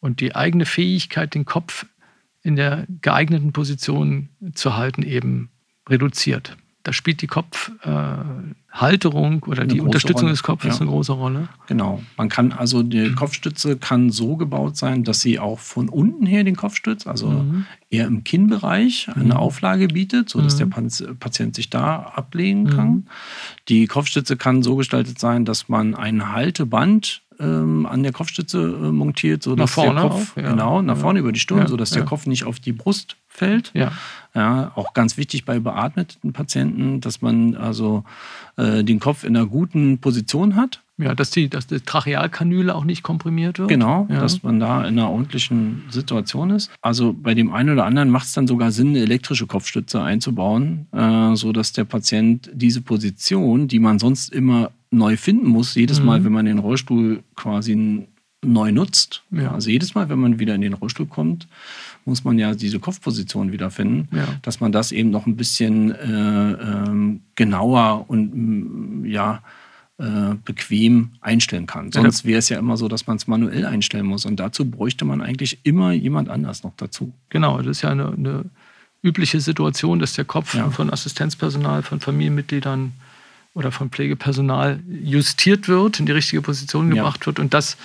[0.00, 1.86] Und die eigene Fähigkeit, den Kopf
[2.42, 5.52] in der geeigneten Position zu halten, eben
[5.88, 10.32] reduziert da spielt die Kopfhalterung äh, oder die Unterstützung Rolle.
[10.32, 10.80] des Kopfes ja.
[10.80, 11.48] eine große Rolle.
[11.68, 12.02] Genau.
[12.16, 13.14] Man kann also die mhm.
[13.14, 17.28] Kopfstütze kann so gebaut sein, dass sie auch von unten her den Kopf stützt, also
[17.28, 17.66] mhm.
[17.90, 19.32] eher im Kinnbereich eine mhm.
[19.32, 20.70] Auflage bietet, sodass mhm.
[20.70, 22.90] der Patient sich da ablehnen kann.
[22.90, 23.06] Mhm.
[23.68, 28.92] Die Kopfstütze kann so gestaltet sein, dass man ein Halteband ähm, an der Kopfstütze äh,
[28.92, 30.50] montiert, so nach vorne der Kopf auch, ja.
[30.50, 31.22] genau nach vorne ja.
[31.22, 33.70] über die Stirn, Ja, so dass der Kopf nicht auf die Brust fällt.
[33.74, 33.92] Ja.
[34.34, 38.04] Ja, auch ganz wichtig bei beatmeten Patienten, dass man also
[38.56, 40.82] äh, den Kopf in einer guten Position hat.
[40.98, 43.68] Ja, dass die, dass die Trachealkanüle auch nicht komprimiert wird.
[43.68, 44.20] Genau, Ja.
[44.20, 46.70] dass man da in einer ordentlichen Situation ist.
[46.82, 50.86] Also bei dem einen oder anderen macht es dann sogar Sinn, eine elektrische Kopfstütze einzubauen,
[50.92, 55.98] äh, so dass der Patient diese Position, die man sonst immer neu finden muss, jedes
[56.00, 56.06] Mhm.
[56.06, 58.06] Mal, wenn man den Rollstuhl quasi
[58.44, 59.22] neu nutzt.
[59.30, 59.52] Ja.
[59.52, 61.48] Also jedes Mal, wenn man wieder in den Rollstuhl kommt,
[62.04, 64.24] muss man ja diese Kopfposition wiederfinden, Ja.
[64.42, 69.40] dass man das eben noch ein bisschen äh, ähm, genauer und ja
[69.98, 71.86] äh, bequem einstellen kann.
[71.92, 74.24] Ja, Sonst wäre es ja immer so, dass man es manuell einstellen muss.
[74.24, 77.12] Und dazu bräuchte man eigentlich immer jemand anders noch dazu.
[77.28, 78.44] Genau, das ist ja eine, eine
[79.02, 80.70] übliche Situation, dass der Kopf Ja.
[80.70, 82.92] von Assistenzpersonal, von Familienmitgliedern
[83.54, 86.94] oder von Pflegepersonal justiert wird, in die richtige Position Ja.
[87.02, 87.38] gebracht wird.
[87.38, 87.76] Und das,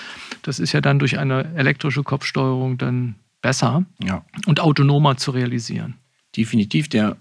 [0.44, 4.24] das ist ja dann durch eine elektrische Kopfsteuerung dann besser Ja.
[4.46, 5.96] und autonomer zu realisieren.
[6.36, 7.18] Definitiv, der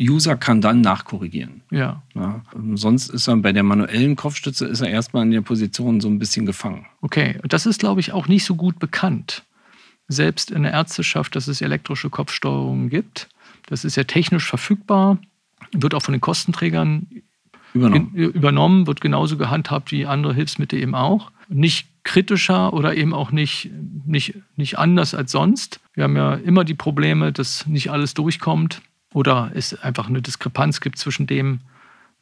[0.00, 1.62] User kann dann nachkorrigieren.
[1.70, 2.42] Ja, Ja.
[2.54, 6.08] Ähm, Sonst ist er bei der manuellen Kopfstütze ist er erstmal in der Position so
[6.08, 6.86] ein bisschen gefangen.
[7.00, 7.38] okay.
[7.48, 9.44] Das ist, glaube ich, auch nicht so gut bekannt.
[10.08, 13.28] Selbst in der Ärzteschaft, dass es elektrische Kopfsteuerungen gibt.
[13.66, 15.18] Das ist ja technisch verfügbar,
[15.72, 17.06] wird auch von den Kostenträgern
[17.74, 18.14] Übernommen.
[18.14, 21.32] übernommen, wird genauso gehandhabt wie andere Hilfsmittel eben auch.
[21.48, 23.70] Nicht kritischer oder eben auch nicht,
[24.06, 25.80] nicht, nicht anders als sonst.
[25.94, 28.80] Wir haben ja immer die Probleme, dass nicht alles durchkommt
[29.16, 31.60] oder es einfach eine Diskrepanz gibt zwischen dem,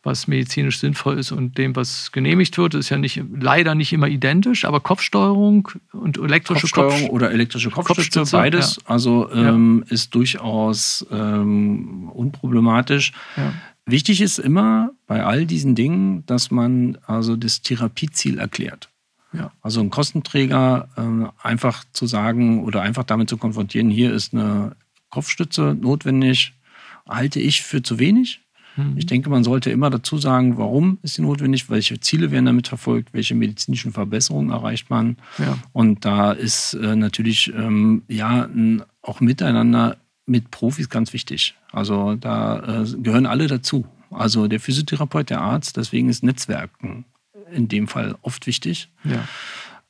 [0.04, 2.74] was medizinisch sinnvoll ist und dem, was genehmigt wird.
[2.74, 7.32] Das ist ja nicht, leider nicht immer identisch, aber Kopfsteuerung und elektrische Kopfsteuerung Kopf oder
[7.32, 8.78] elektrische Kopfstütze, Kopfstütze, beides.
[8.84, 9.48] Also Ja.
[9.48, 13.12] ähm, ist durchaus ähm, unproblematisch.
[13.36, 13.52] Ja.
[13.86, 18.88] Wichtig ist immer bei all diesen Dingen, dass man also das Therapieziel erklärt.
[19.32, 19.50] Ja.
[19.62, 24.76] Also ein Kostenträger ähm, einfach zu sagen oder einfach damit zu konfrontieren, hier ist eine
[25.10, 26.52] Kopfstütze notwendig,
[27.08, 28.40] halte ich für zu wenig.
[28.76, 28.94] Mhm.
[28.96, 32.68] Ich denke, man sollte immer dazu sagen, warum ist sie notwendig, welche Ziele werden damit
[32.68, 35.16] verfolgt, welche medizinischen Verbesserungen erreicht man.
[35.38, 35.58] Ja.
[35.72, 41.54] Und da ist äh, natürlich ähm, ja ein, auch miteinander mit Profis ganz wichtig.
[41.72, 43.86] Also da äh, gehören alle dazu.
[44.10, 47.04] Also der Physiotherapeut, der Arzt, deswegen ist Netzwerken
[47.52, 48.88] in dem Fall oft wichtig.
[49.04, 49.26] ja.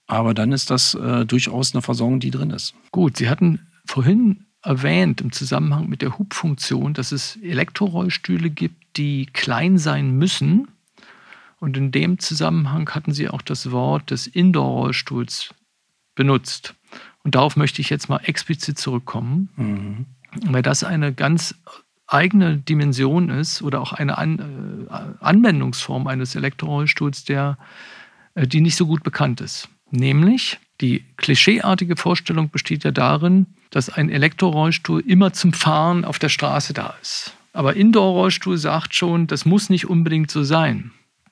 [0.06, 2.74] Aber dann ist das äh, durchaus eine Versorgung, die drin ist.
[2.90, 9.26] Gut, Sie hatten vorhin erwähnt im Zusammenhang mit der Hubfunktion, dass es Elektrorollstühle gibt, die
[9.26, 10.68] klein sein müssen.
[11.60, 15.54] Und in dem Zusammenhang hatten Sie auch das Wort des Indoor-Rollstuhls
[16.14, 16.74] benutzt.
[17.22, 20.06] Und darauf möchte ich jetzt mal explizit zurückkommen, Mhm.
[20.52, 21.54] weil das eine ganz
[22.06, 27.56] eigene Dimension ist oder auch eine An äh, Anwendungsform eines Elektrorollstuhls, der,
[28.34, 29.68] äh, die nicht so gut bekannt ist.
[29.90, 36.28] Nämlich die klischeeartige Vorstellung besteht ja darin, dass ein Elektrorollstuhl immer zum Fahren auf der
[36.28, 37.34] Straße da ist.
[37.52, 40.90] Aber Indoor-Rollstuhl sagt schon, das muss nicht unbedingt so sein.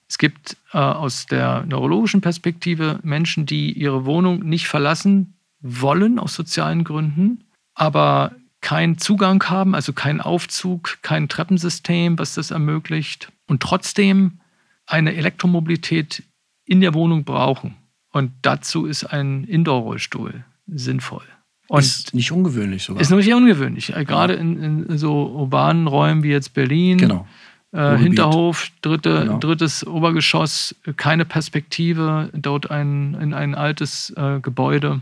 [0.09, 6.35] Es gibt äh, aus der neurologischen Perspektive Menschen, die ihre Wohnung nicht verlassen wollen aus
[6.35, 13.63] sozialen Gründen, aber keinen Zugang haben, also keinen Aufzug, kein Treppensystem, was das ermöglicht und
[13.63, 14.41] trotzdem
[14.87, 16.23] eine Elektromobilität
[16.65, 17.77] in der Wohnung brauchen.
[18.13, 21.25] Und dazu ist ein Indoor-Rollstuhl sinnvoll.
[21.69, 23.01] Und ist nicht ungewöhnlich sogar.
[23.01, 26.99] ist nämlich ungewöhnlich, äh, gerade in, in so urbanen Räumen wie jetzt Berlin.
[26.99, 27.27] genau.
[27.73, 27.97] Äh.
[27.97, 29.39] Hinterhof, dritte, Genau.
[29.39, 35.01] drittes Obergeschoss, keine Perspektive, dort ein, in ein altes äh, Gebäude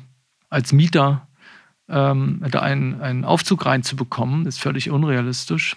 [0.51, 1.27] als Mieter
[1.89, 5.77] ähm, da einen, einen Aufzug reinzubekommen, ist völlig unrealistisch.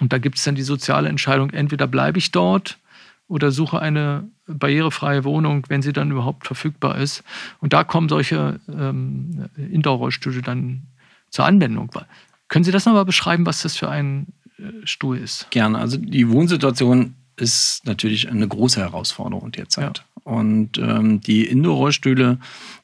[0.00, 2.78] Und da gibt es dann die soziale Entscheidung, entweder bleibe ich dort
[3.28, 7.24] oder suche eine barrierefreie Wohnung, wenn sie dann überhaupt verfügbar ist.
[7.60, 10.82] Und da kommen solche ähm, Indoor-Rollstühle dann
[11.30, 11.90] zur Anwendung.
[12.48, 14.26] Können Sie das nochmal beschreiben, was das für ein
[14.58, 15.50] äh, Stuhl ist?
[15.50, 15.78] Gerne.
[15.78, 20.04] Also die Wohnsituation ist natürlich eine große Herausforderung derzeit.
[20.22, 22.38] Und ähm, die Indoor-Rollstühle,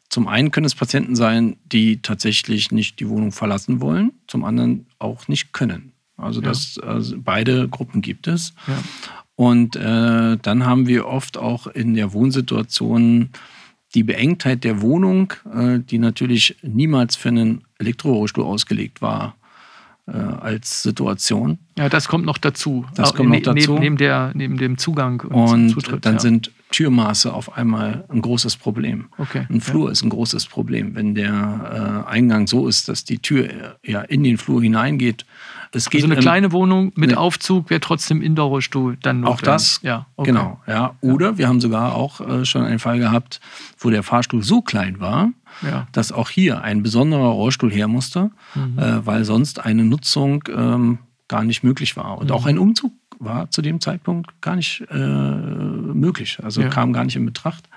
[0.09, 4.87] zum einen können es Patienten sein, die tatsächlich nicht die Wohnung verlassen wollen, zum anderen
[4.99, 5.93] auch nicht können.
[6.17, 6.49] Also, Ja.
[6.49, 8.53] das, also beide Gruppen gibt es.
[8.67, 8.79] Ja.
[9.41, 13.31] Und äh, dann haben wir oft auch in der Wohnsituation
[13.95, 19.37] die Beengtheit der Wohnung, äh, die natürlich niemals für einen Elektrorollstuhl ausgelegt war,
[20.07, 21.57] äh, als Situation.
[21.79, 22.85] Ja, das kommt noch dazu.
[22.95, 23.73] Das kommt noch ne- dazu.
[23.73, 26.21] Neben, neben, der, neben dem Zugang Und Zutritt, dann ja.
[26.21, 29.07] sind Türmaße auf einmal ein großes Problem.
[29.17, 29.47] Okay.
[29.49, 29.93] Ein Flur ja.
[29.93, 30.95] ist ein großes Problem.
[30.95, 33.53] Wenn der äh, Eingang so ist, dass die Tür äh,
[33.91, 35.25] ja in den Flur hineingeht,
[35.73, 39.41] es geht also eine kleine Wohnung mit ne, Aufzug wäre trotzdem Indoor-Rollstuhl dann notwendig.
[39.41, 40.31] Auch das, ja, okay.
[40.31, 40.61] genau.
[40.67, 40.97] Ja.
[41.01, 41.39] Oder ja.
[41.39, 43.41] wir haben sogar auch äh, schon einen Fall gehabt,
[43.79, 45.31] wo der Fahrstuhl so klein war,
[45.63, 45.87] ja.
[45.93, 48.79] dass auch hier ein besonderer Rollstuhl her musste, mhm.
[48.79, 50.99] äh, weil sonst eine Nutzung ähm,
[51.29, 52.19] gar nicht möglich war.
[52.19, 52.33] Und mhm.
[52.33, 56.39] auch ein Umzug war zu dem Zeitpunkt gar nicht äh, möglich.
[56.43, 56.69] Also ja.
[56.69, 57.69] kam gar nicht in Betracht.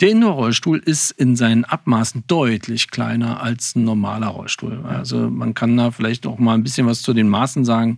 [0.00, 4.84] Der Indoor-Rollstuhl ist in seinen Abmaßen deutlich kleiner als ein normaler Rollstuhl.
[4.84, 7.96] Also man kann da vielleicht auch mal ein bisschen was zu den Maßen sagen.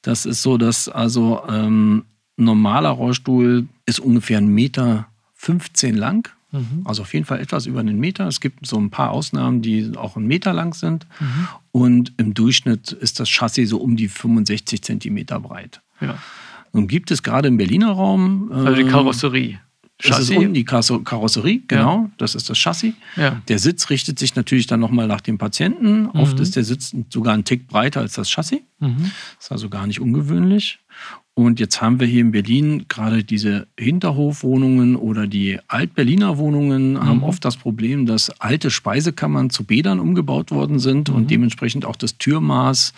[0.00, 2.04] Das ist so, dass also ähm,
[2.36, 6.30] normaler Rollstuhl ist ungefähr 1,15 Meter 15 lang.
[6.50, 6.82] Mhm.
[6.84, 8.26] Also auf jeden Fall etwas über einen Meter.
[8.26, 11.06] Es gibt so ein paar Ausnahmen, die auch einen Meter lang sind.
[11.20, 11.48] Mhm.
[11.72, 15.82] Und im Durchschnitt ist das Chassis so um die 65 Zentimeter breit.
[16.00, 16.16] Ja.
[16.72, 18.50] Nun gibt es gerade im Berliner Raum.
[18.50, 19.60] also die ähm, Karosserie.
[19.98, 20.34] Chassis.
[20.34, 22.02] Das ist die Karosserie, genau.
[22.02, 22.10] Ja.
[22.18, 22.94] Das ist das Chassis.
[23.16, 23.40] Ja.
[23.46, 26.02] Der Sitz richtet sich natürlich dann nochmal nach dem Patienten.
[26.02, 26.10] Mhm.
[26.10, 28.60] Oft ist der Sitz sogar ein Tick breiter als das Chassis.
[28.80, 29.12] Mhm.
[29.38, 30.80] Ist also gar nicht ungewöhnlich.
[31.34, 37.04] Und jetzt haben wir hier in Berlin gerade diese Hinterhofwohnungen oder die Altberliner Wohnungen mhm.
[37.04, 41.28] haben oft das Problem, dass alte Speisekammern zu Bädern umgebaut worden sind und mhm.
[41.28, 42.92] dementsprechend auch das Türmaß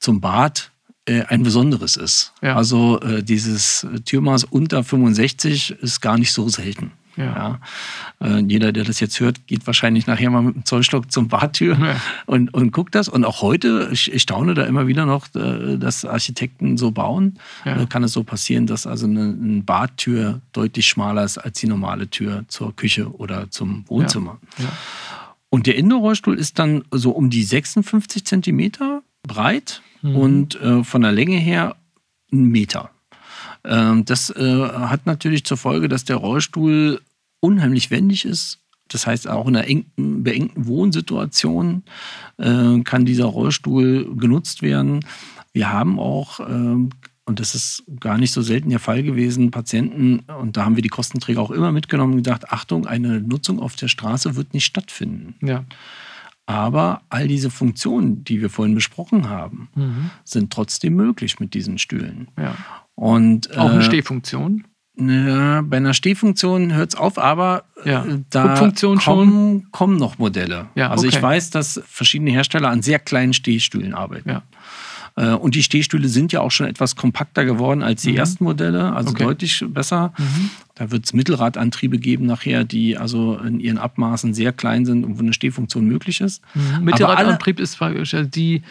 [0.00, 0.72] zum Bad
[1.28, 2.32] ein besonderes ist.
[2.42, 2.56] Ja.
[2.56, 6.92] Also äh, dieses Türmaß unter 65 ist gar nicht so selten.
[7.18, 7.58] Ja.
[8.20, 8.36] ja.
[8.38, 11.76] Äh, jeder, der das jetzt hört, geht wahrscheinlich nachher mal mit dem Zollstock zum Badtür
[11.78, 11.96] ja.
[12.26, 13.08] und, und guckt das.
[13.08, 17.38] Und auch heute, ich, ich staune da immer wieder noch, äh, dass Architekten so bauen.
[17.64, 17.82] Ja.
[17.82, 21.66] Äh, kann es so passieren, dass also eine, eine, Badtür deutlich schmaler ist als die
[21.66, 24.38] normale Tür zur Küche oder zum Wohnzimmer.
[25.50, 30.16] Und der Indoor-Rollstuhl ist dann so um die 56 Zentimeter breit mhm.
[30.16, 31.76] und äh, von der Länge her
[32.32, 32.90] ein Meter.
[33.64, 37.00] Ähm, das äh, hat natürlich zur Folge, dass der Rollstuhl
[37.40, 38.60] unheimlich wendig ist.
[38.88, 41.82] Das heißt, auch in einer engten, beengten Wohnsituation
[42.38, 45.00] äh, kann dieser Rollstuhl genutzt werden.
[45.52, 46.90] Wir haben auch, ähm,
[47.26, 50.82] und das ist gar nicht so selten der Fall gewesen, Patienten, und da haben wir
[50.82, 54.64] die Kostenträger auch immer mitgenommen und gedacht, Achtung, eine Nutzung auf der Straße wird nicht
[54.64, 55.34] stattfinden.
[55.46, 55.64] Ja.
[56.48, 60.10] Aber all diese Funktionen, die wir vorhin besprochen haben, mhm.
[60.24, 62.28] sind trotzdem möglich mit diesen Stühlen.
[62.38, 62.56] Ja.
[62.94, 64.64] Und, Auch eine äh, Stehfunktion?
[64.98, 68.02] Ja, bei einer Stehfunktion hört es auf, aber ja.
[68.02, 68.72] Äh, da
[69.04, 70.68] kommen, kommen, noch Modelle.
[70.74, 71.16] Ja, also okay.
[71.16, 74.30] ich weiß, dass verschiedene Hersteller an sehr kleinen Stehstühlen arbeiten.
[74.30, 74.42] Ja.
[75.16, 78.18] Äh, und die Stehstühle sind ja auch schon etwas kompakter geworden als die mhm.
[78.18, 79.24] ersten Modelle, also okay.
[79.24, 80.14] deutlich besser.
[80.16, 80.50] Mhm.
[80.78, 85.18] Da wird es Mittelradantriebe geben nachher, die also in ihren Abmaßen sehr klein sind und
[85.18, 86.40] wo eine Stehfunktion möglich ist.
[86.54, 86.84] Mhm.
[86.84, 87.78] Mittelradantrieb ist
[88.34, 88.62] die,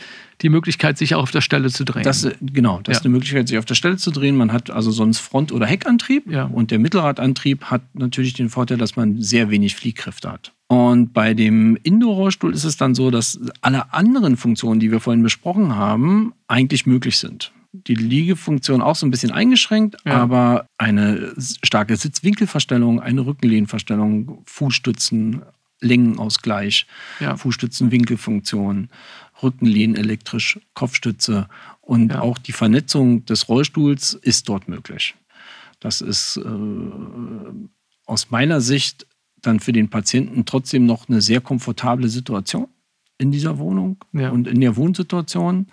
[0.42, 2.04] die Möglichkeit, sich auch auf der Stelle zu drehen.
[2.04, 3.00] Das, genau, das ja.
[3.00, 4.38] ist eine Möglichkeit, sich auf der Stelle zu drehen.
[4.38, 6.32] Man hat also sonst Front- oder Heckantrieb.
[6.32, 6.46] Ja.
[6.46, 10.54] Und der Mittelradantrieb hat natürlich den Vorteil, dass man sehr wenig Fliehkräfte hat.
[10.68, 15.24] Und bei dem Indoor-Rollstuhl ist es dann so, dass alle anderen Funktionen, die wir vorhin
[15.24, 20.14] besprochen haben, eigentlich möglich sind die Liegefunktion auch so ein bisschen eingeschränkt, ja.
[20.14, 25.44] aber eine starke Sitzwinkelverstellung, eine Rückenlehnverstellung, Fußstützen,
[25.80, 26.88] Längenausgleich,
[27.20, 27.38] ja.
[27.38, 28.90] Fußstützenwinkelfunktion,
[29.44, 31.48] Rückenlehnen elektrisch, Kopfstütze
[31.82, 32.22] und ja.
[32.22, 35.16] auch die Vernetzung des Rollstuhls ist dort möglich.
[35.80, 36.50] Das ist äh,
[38.06, 39.06] aus meiner Sicht
[39.42, 42.68] dann für den Patienten trotzdem noch eine sehr komfortable Situation
[43.18, 44.30] in dieser Wohnung ja.
[44.30, 45.68] und in der Wohnsituation,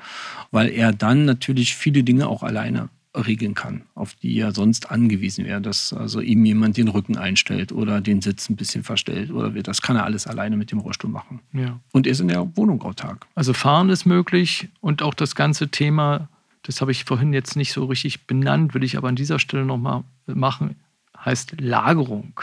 [0.50, 5.44] weil er dann natürlich viele Dinge auch alleine regeln kann, auf die er sonst angewiesen
[5.44, 9.50] wäre, dass also ihm jemand den Rücken einstellt oder den Sitz ein bisschen verstellt oder
[9.50, 11.40] das kann er alles alleine mit dem Rollstuhl machen.
[11.52, 11.78] Ja.
[11.92, 13.26] Und er ist in der Wohnung autark.
[13.34, 16.28] Also fahren ist möglich und auch das ganze Thema,
[16.62, 19.64] das habe ich vorhin jetzt nicht so richtig benannt, will ich aber an dieser Stelle
[19.64, 20.76] nochmal machen,
[21.24, 22.40] heißt Lagerung.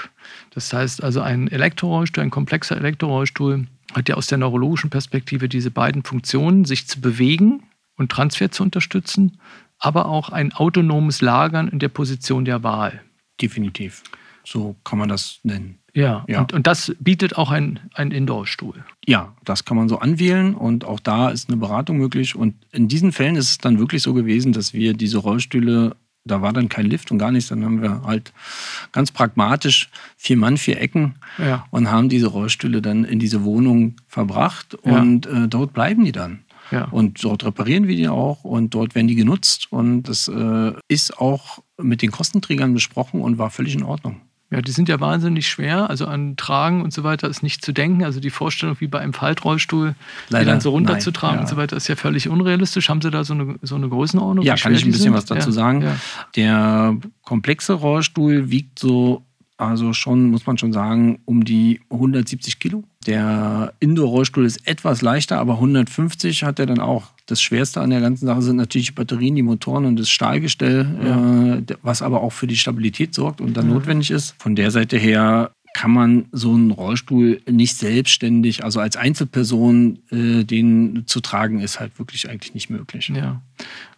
[0.52, 5.72] Das heißt also ein Elektrorollstuhl, ein komplexer Elektrorollstuhl hat ja aus der neurologischen Perspektive diese
[5.72, 7.64] beiden Funktionen, sich zu bewegen
[7.98, 9.38] und Transfer zu unterstützen
[9.82, 13.02] aber auch ein autonomes Lagern in der Position der Wahl.
[13.42, 14.04] Definitiv.
[14.44, 15.80] So kann man das nennen.
[15.94, 16.40] Ja, ja.
[16.40, 18.86] Und, und das bietet auch ein, ein Indoor-Stuhl.
[19.06, 22.36] Ja, das kann man so anwählen und auch da ist eine Beratung möglich.
[22.36, 26.42] Und in diesen Fällen ist es dann wirklich so gewesen, dass wir diese Rollstühle, da
[26.42, 28.34] war dann kein Lift und gar nichts, dann haben wir halt
[28.92, 31.66] ganz pragmatisch vier Mann, vier Ecken ja.
[31.72, 35.46] und haben diese Rollstühle dann in diese Wohnung verbracht und ja.
[35.46, 36.44] äh, dort bleiben die dann.
[36.72, 36.86] Ja.
[36.86, 39.68] Und dort reparieren wir die auch und dort werden die genutzt.
[39.72, 44.22] Und das äh, ist auch mit den Kostenträgern besprochen und war völlig in Ordnung.
[44.52, 45.90] Ja, die sind ja wahnsinnig schwer.
[45.90, 48.04] Also an Tragen und so weiter ist nicht zu denken.
[48.04, 49.96] Also die Vorstellung, wie bei einem Faltrollstuhl,
[50.28, 51.42] Leider, die dann so runterzutragen ja.
[51.42, 52.90] und so weiter, ist ja völlig unrealistisch.
[52.90, 54.44] Haben Sie da so eine, so eine Größenordnung?
[54.44, 55.14] Ja, kann ich ein bisschen sind?
[55.14, 55.82] was dazu ja, sagen.
[55.84, 55.96] Ja.
[56.36, 59.24] Der komplexe Rollstuhl wiegt so
[59.62, 62.84] also schon, muss man schon sagen, um die 170 Kilo.
[63.08, 67.12] Der Indoor-Rollstuhl ist etwas leichter, aber 150 hat er dann auch.
[67.26, 70.86] Das Schwerste an der ganzen Sache sind natürlich die Batterien, die Motoren und das Stahlgestell,
[71.04, 71.56] ja.
[71.56, 73.74] äh, was aber auch für die Stabilität sorgt und dann ja.
[73.74, 74.36] notwendig ist.
[74.38, 80.44] Von der Seite her kann man so einen Rollstuhl nicht selbstständig, also als Einzelperson, äh,
[80.44, 83.10] den zu tragen, ist halt wirklich eigentlich nicht möglich.
[83.16, 83.42] Ja.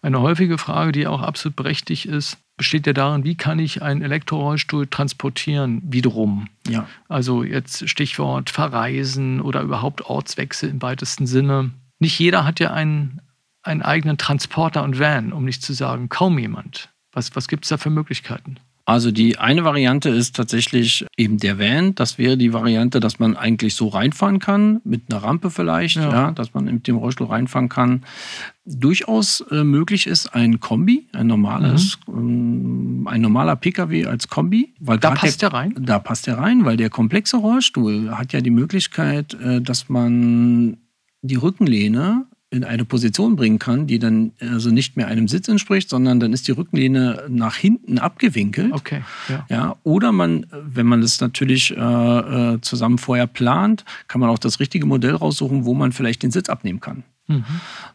[0.02, 4.02] Eine häufige Frage, die auch absolut berechtigt ist, besteht ja darin, wie kann ich einen
[4.02, 6.48] Elektrorollstuhl transportieren wiederum.
[6.68, 6.88] Ja.
[7.10, 11.72] Also jetzt Stichwort Verreisen oder überhaupt Ortswechsel im weitesten Sinne.
[12.00, 13.22] Nicht jeder hat ja einen,
[13.64, 16.90] einen eigenen Transporter und Van, um nicht zu sagen kaum jemand.
[17.12, 18.58] Was, was gibt es da für Möglichkeiten?
[18.86, 21.96] Also die eine Variante ist tatsächlich eben der Van.
[21.96, 26.12] Das wäre die Variante, dass man eigentlich so reinfahren kann, mit einer Rampe vielleicht, ja.
[26.12, 28.04] ja dass man mit dem Rollstuhl reinfahren kann.
[28.66, 32.18] Durchaus äh, möglich ist ein Kombi, ein normales, mhm.
[32.18, 34.74] ähm, ein normaler Pkw als Kombi.
[34.80, 35.76] Weil da passt der, der, rein?
[35.80, 40.78] Da passt der rein, weil der komplexe Rollstuhl hat ja die Möglichkeit, äh, dass man
[41.22, 45.90] die Rückenlehne in eine Position bringen kann, die dann also nicht mehr einem Sitz entspricht,
[45.90, 48.72] sondern dann ist die Rückenlehne nach hinten abgewinkelt.
[48.72, 49.04] Okay.
[49.28, 49.46] Ja.
[49.50, 54.40] ja oder man, wenn man das natürlich äh, äh, zusammen vorher plant, kann man auch
[54.40, 57.04] das richtige Modell raussuchen, wo man vielleicht den Sitz abnehmen kann.
[57.28, 57.44] Mhm.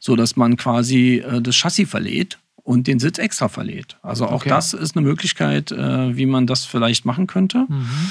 [0.00, 3.96] So dass man quasi äh, das Chassis verlädt und den Sitz extra verlädt.
[4.02, 4.48] Also auch okay.
[4.48, 7.64] das ist eine Möglichkeit, äh, wie man das vielleicht machen könnte.
[7.68, 8.10] Mhm.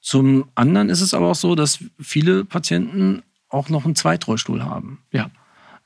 [0.00, 5.00] Zum anderen ist es aber auch so, dass viele Patienten auch noch einen Zweitrollstuhl haben.
[5.12, 5.30] Ja.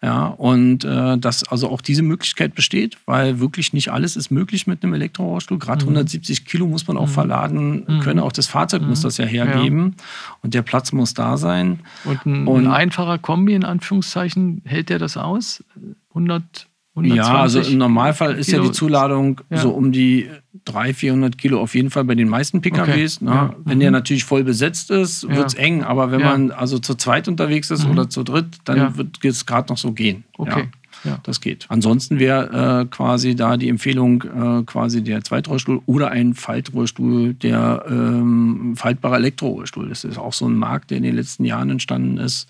[0.04, 4.66] Ja, und äh, dass also auch diese Möglichkeit besteht, weil wirklich nicht alles ist möglich
[4.66, 5.60] mit einem Elektrorollstuhl.
[5.60, 5.90] Gerade mhm.
[5.90, 7.12] 170 Kilo muss man auch mhm.
[7.12, 8.00] verladen mhm.
[8.00, 8.18] können.
[8.18, 9.04] Auch das Fahrzeug muss mhm.
[9.04, 9.94] das ja hergeben.
[9.96, 10.04] Ja.
[10.42, 11.80] Und der Platz muss da sein.
[12.04, 15.62] Und ein, und ein einfacher Kombi, in Anführungszeichen, hält der das aus?
[16.10, 16.66] 100
[17.00, 18.62] ja, also im Normalfall ist Kilo.
[18.62, 19.56] ja die Zuladung ja.
[19.56, 20.28] so um die
[20.66, 23.16] 300, 400 Kilo auf jeden Fall bei den meisten PKWs.
[23.16, 23.24] Okay.
[23.24, 23.30] Ne?
[23.30, 23.54] Ja.
[23.64, 23.80] Wenn mhm.
[23.80, 25.82] der natürlich voll besetzt ist, wird es eng.
[25.82, 27.92] Aber wenn man also zu zweit unterwegs ist mhm.
[27.92, 30.24] oder zu dritt, dann wird es gerade noch so gehen.
[30.36, 30.68] Okay.
[31.04, 31.66] Ja, das geht.
[31.68, 37.84] Ansonsten wäre äh, quasi da die Empfehlung äh, quasi der Zweitrollstuhl oder ein Faltrollstuhl, der
[37.88, 39.88] ähm, faltbare Elektrorollstuhl.
[39.88, 42.48] Das ist auch so ein Markt, der in den letzten Jahren entstanden ist,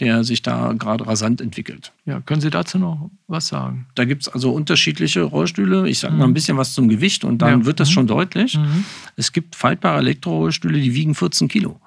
[0.00, 1.92] der sich da gerade rasant entwickelt.
[2.06, 3.86] Ja, können Sie dazu noch was sagen?
[3.94, 5.88] Da gibt es also unterschiedliche Rollstühle.
[5.88, 6.18] Ich sage mhm.
[6.18, 7.66] mal ein bisschen was zum Gewicht und dann ja.
[7.66, 7.92] wird das mhm.
[7.92, 8.58] schon deutlich.
[8.58, 8.84] Mhm.
[9.16, 11.80] Es gibt faltbare Elektrorollstühle, die wiegen 14 Kilo.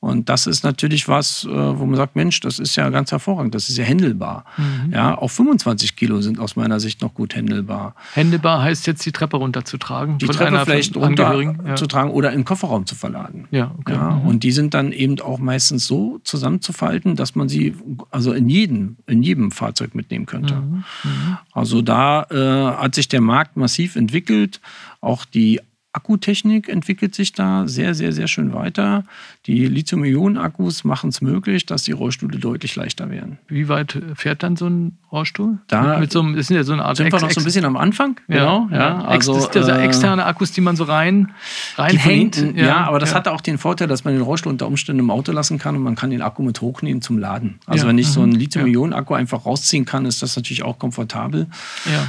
[0.00, 3.54] Und das ist natürlich was, äh, wo man sagt, Mensch, das ist ja ganz hervorragend,
[3.54, 4.46] das ist ja händelbar.
[4.56, 4.94] Mhm.
[4.94, 7.94] Ja, auch 25 Kilo sind aus meiner Sicht noch gut händelbar.
[8.14, 12.14] Händelbar heißt jetzt die Treppe runterzutragen, die Treppe vielleicht runterzutragen ja.
[12.14, 13.46] oder im Kofferraum zu verladen.
[13.50, 13.92] Ja, okay.
[13.92, 14.26] ja, mhm.
[14.26, 17.74] Und die sind dann eben auch meistens so zusammenzufalten, dass man sie
[18.10, 20.54] also in jedem, in jedem Fahrzeug mitnehmen könnte.
[20.54, 20.84] Mhm.
[21.04, 21.36] mhm.
[21.52, 24.60] Also da äh, hat sich der Markt massiv entwickelt.
[25.02, 25.60] Auch die
[25.92, 29.02] Akkutechnik entwickelt sich da sehr, sehr, sehr schön weiter.
[29.46, 33.38] Die Lithium-Ionen-Akkus machen es möglich, dass die Rollstühle deutlich leichter werden.
[33.48, 35.58] Wie weit fährt dann so ein Rollstuhl?
[35.66, 37.44] Da mit, mit so einem, ist ja so eine Art sind wir noch so ein
[37.44, 38.20] bisschen am Anfang.
[38.28, 38.78] Genau, ja.
[38.78, 39.04] ja.
[39.04, 41.32] Also, das sind ja äh, externe Akkus, die man so rein
[41.74, 42.36] reinhängt.
[42.36, 43.16] Hinten, ja, ja, aber das ja.
[43.16, 45.82] hat auch den Vorteil, dass man den Rollstuhl unter Umständen im Auto lassen kann und
[45.82, 47.58] man kann den Akku mit hochnehmen zum Laden.
[47.66, 48.12] Also wenn ich mhm.
[48.12, 51.48] so einen Lithium-Ionen-Akku einfach rausziehen kann, ist das natürlich auch komfortabel,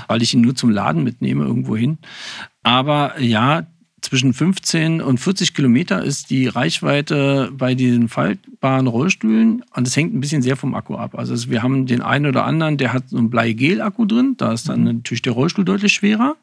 [0.07, 1.97] weil ich ihn nur zum Laden mitnehme irgendwo hin.
[2.63, 3.65] Aber ja,
[4.01, 10.13] zwischen 15 und 40 Kilometer ist die Reichweite bei diesen faltbaren Rollstühlen und das hängt
[10.13, 11.15] ein bisschen sehr vom Akku ab.
[11.15, 14.67] Also wir haben den einen oder anderen, der hat so einen Bleigel-Akku drin, da ist
[14.67, 16.35] dann natürlich der Rollstuhl deutlich schwerer.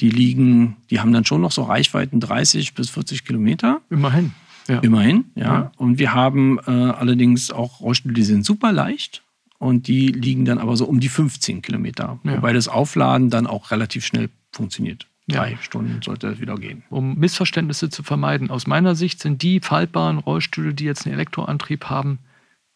[0.00, 3.80] Die liegen, die haben dann schon noch so Reichweiten 30 bis 40 Kilometer.
[3.90, 4.32] Immerhin.
[4.68, 4.78] Ja.
[4.78, 5.44] Immerhin, ja.
[5.44, 5.72] ja.
[5.76, 9.24] Und wir haben äh, allerdings auch Rollstühle, die sind super leicht
[9.58, 12.20] und die liegen dann aber so um die 15 Kilometer.
[12.22, 12.36] Ja.
[12.36, 15.58] Wobei das Aufladen dann auch relativ schnell funktioniert drei ja.
[15.60, 16.82] Stunden sollte es wieder gehen.
[16.90, 21.86] Um Missverständnisse zu vermeiden, aus meiner Sicht sind die faltbaren Rollstühle, die jetzt einen Elektroantrieb
[21.86, 22.18] haben,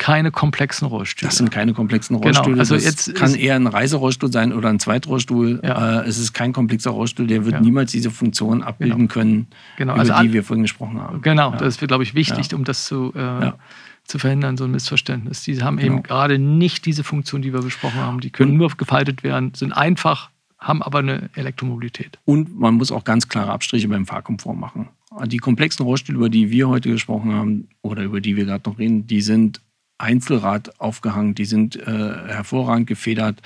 [0.02, 1.28] keine komplexen Rollstühle.
[1.28, 2.56] Das sind keine komplexen genau, Rollstühle.
[2.56, 2.60] Genau.
[2.60, 5.60] Also das jetzt kann eher ein Reiserollstuhl sein oder ein Zweitrollstuhl.
[5.62, 6.00] Ja.
[6.00, 7.60] Äh, es ist kein komplexer Rollstuhl, der wird ja.
[7.60, 9.12] niemals diese Funktion abbilden genau.
[9.12, 9.46] können,
[9.76, 9.92] genau.
[9.92, 11.22] über also die wir vorhin gesprochen haben.
[11.22, 11.56] Genau, ja.
[11.56, 13.52] das wird, glaube ich, wichtig, um das zu, äh,
[14.02, 15.42] zu verhindern, so ein Missverständnis.
[15.42, 16.02] Die haben eben genau.
[16.02, 18.18] gerade nicht diese Funktion, die wir besprochen haben.
[18.18, 20.31] Die können nur gefaltet werden, sind einfach
[20.62, 22.18] haben aber eine Elektromobilität.
[22.24, 24.88] Und man muss auch ganz klare Abstriche beim Fahrkomfort machen.
[25.26, 28.78] Die komplexen Rollstühle, über die wir heute gesprochen haben oder über die wir gerade noch
[28.78, 29.60] reden, die sind
[30.02, 31.34] Einzelrad aufgehangen.
[31.34, 33.40] Die sind äh, hervorragend gefedert.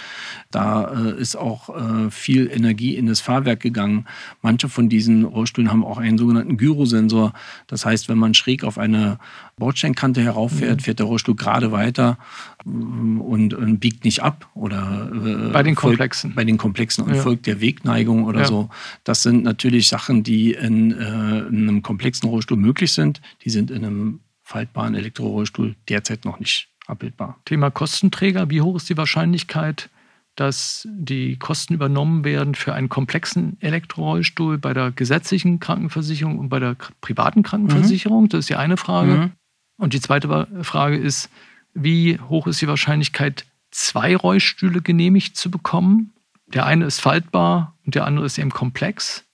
[0.51, 4.07] Da äh, ist auch äh, viel Energie in das Fahrwerk gegangen.
[4.41, 7.35] Manche von diesen Rollstühlen haben auch einen sogenannten Gyrosensor.
[7.67, 9.19] Das heißt, wenn man schräg auf eine
[9.59, 10.85] Bordsteinkante herauffährt, mhm.
[10.85, 12.19] fährt der Rollstuhl gerade weiter
[12.65, 17.15] mm, und, und, biegt nicht ab oder äh, bei den komplexen bei den komplexen und
[17.15, 17.23] ja.
[17.23, 18.47] folgt der Wegneigung oder ja.
[18.47, 18.69] so.
[19.05, 23.23] Das sind natürlich Sachen, die in, äh, in einem komplexen Rollstuhl möglich sind.
[23.45, 27.41] Die sind in einem faltbaren Elektrorollstuhl derzeit noch nicht abbildbar.
[27.45, 28.49] Thema Kostenträger.
[28.49, 29.91] Wie hoch ist die Wahrscheinlichkeit,
[30.37, 36.61] dass die Kosten übernommen werden für einen komplexen Elektrorollstuhl bei der gesetzlichen Krankenversicherung und bei
[36.61, 38.25] der privaten Krankenversicherung?
[38.25, 38.29] Mhm.
[38.29, 39.13] Das ist die eine Frage.
[39.13, 39.33] Mhm.
[39.79, 41.29] Und die zweite Frage ist,
[41.75, 46.13] wie hoch ist die Wahrscheinlichkeit, zwei Rollstühle genehmigt zu bekommen?
[46.47, 49.25] Der eine ist faltbar und der andere ist eben komplex.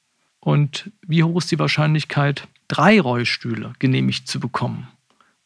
[0.40, 4.88] Und wie hoch ist die Wahrscheinlichkeit, drei Rollstühle genehmigt zu bekommen?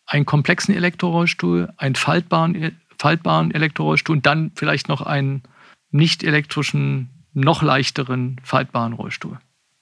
[0.06, 5.42] Einen komplexen Elektrorollstuhl, einen faltbaren, faltbaren Elektrorollstuhl und dann vielleicht noch einen
[5.90, 9.38] nicht elektrischen, noch leichteren faltbaren Rollstuhl.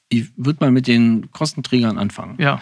[0.09, 2.37] Ich würde mal mit den Kostenträgern anfangen.
[2.39, 2.61] Ja.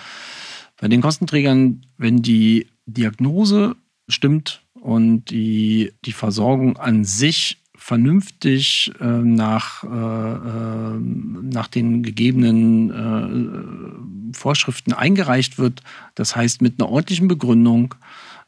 [0.81, 3.77] Bei den Kostenträgern, wenn die Diagnose
[4.09, 12.91] stimmt und die, die Versorgung an sich vernünftig äh, nach, äh, äh, nach den gegebenen
[12.91, 15.83] äh, Vorschriften eingereicht wird.
[16.15, 17.95] Das heißt mit einer ordentlichen Begründung,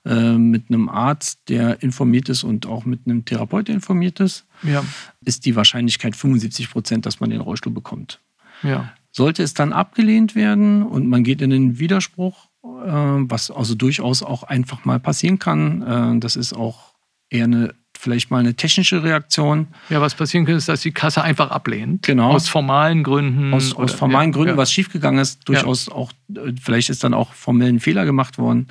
[0.05, 4.47] äh, mit einem Arzt, der informiert ist und auch mit einem Therapeut, der informiert ist,
[4.63, 4.85] ja.
[5.25, 8.21] ist die Wahrscheinlichkeit 75 Prozent, dass man den Rollstuhl bekommt.
[8.63, 8.93] Ja.
[9.13, 14.23] Sollte es dann abgelehnt werden und man geht in den Widerspruch, äh, was also durchaus
[14.23, 16.95] auch einfach mal passieren kann, das ist auch
[17.31, 17.75] eher eine
[18.05, 19.67] vielleicht mal eine technische Reaktion.
[19.89, 22.03] Ja, was passieren könnte, ist, dass die Kasse einfach ablehnt.
[22.03, 22.31] Genau.
[22.33, 23.53] Aus formalen Gründen.
[23.53, 24.57] Aus, aus formalen ja, Gründen, ja.
[24.57, 25.95] was schiefgegangen ist, durchaus ja.
[25.95, 28.69] auch, äh, vielleicht ist dann auch formellen Fehler gemacht worden.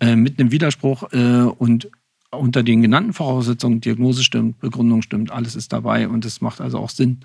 [0.00, 1.88] Äh, mit einem Widerspruch äh, und
[2.30, 6.78] unter den genannten Voraussetzungen, Diagnose stimmt, Begründung stimmt, alles ist dabei und es macht also
[6.78, 7.20] auch Sinn,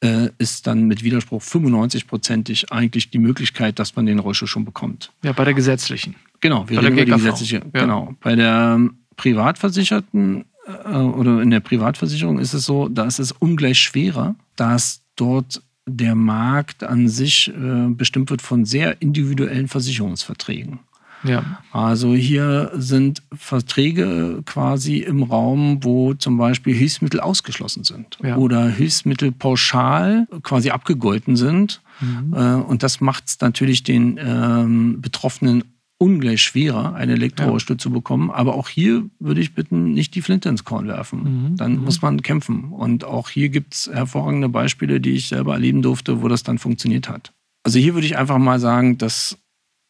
[0.00, 5.12] äh, ist dann mit Widerspruch 95-prozentig eigentlich die Möglichkeit, dass man den Rollstuhl schon bekommt.
[5.22, 6.14] Ja, bei der gesetzlichen.
[6.40, 7.62] Genau, wir bei reden über die gesetzliche.
[7.72, 8.14] Genau.
[8.20, 13.78] Bei der ähm, Privatversicherten oder in der Privatversicherung ist es so, da ist es ungleich
[13.78, 20.80] schwerer, dass dort der Markt an sich äh, bestimmt wird von sehr individuellen Versicherungsverträgen.
[21.24, 21.58] Ja.
[21.72, 28.36] Also hier sind Verträge quasi im Raum, wo zum Beispiel Hilfsmittel ausgeschlossen sind ja.
[28.36, 31.80] oder Hilfsmittel pauschal quasi abgegolten sind.
[32.00, 32.34] Mhm.
[32.34, 35.64] Äh, und das macht es natürlich den ähm, Betroffenen
[35.98, 37.78] ungleich schwerer, eine Elektrorollstuhl ja.
[37.78, 38.30] zu bekommen.
[38.30, 41.22] Aber auch hier würde ich bitten, nicht die Flinte ins Korn werfen.
[41.22, 41.56] Mhm.
[41.56, 41.84] Dann mhm.
[41.84, 42.64] muss man kämpfen.
[42.72, 46.58] Und auch hier gibt es hervorragende Beispiele, die ich selber erleben durfte, wo das dann
[46.58, 47.32] funktioniert hat.
[47.64, 49.38] Also hier würde ich einfach mal sagen, dass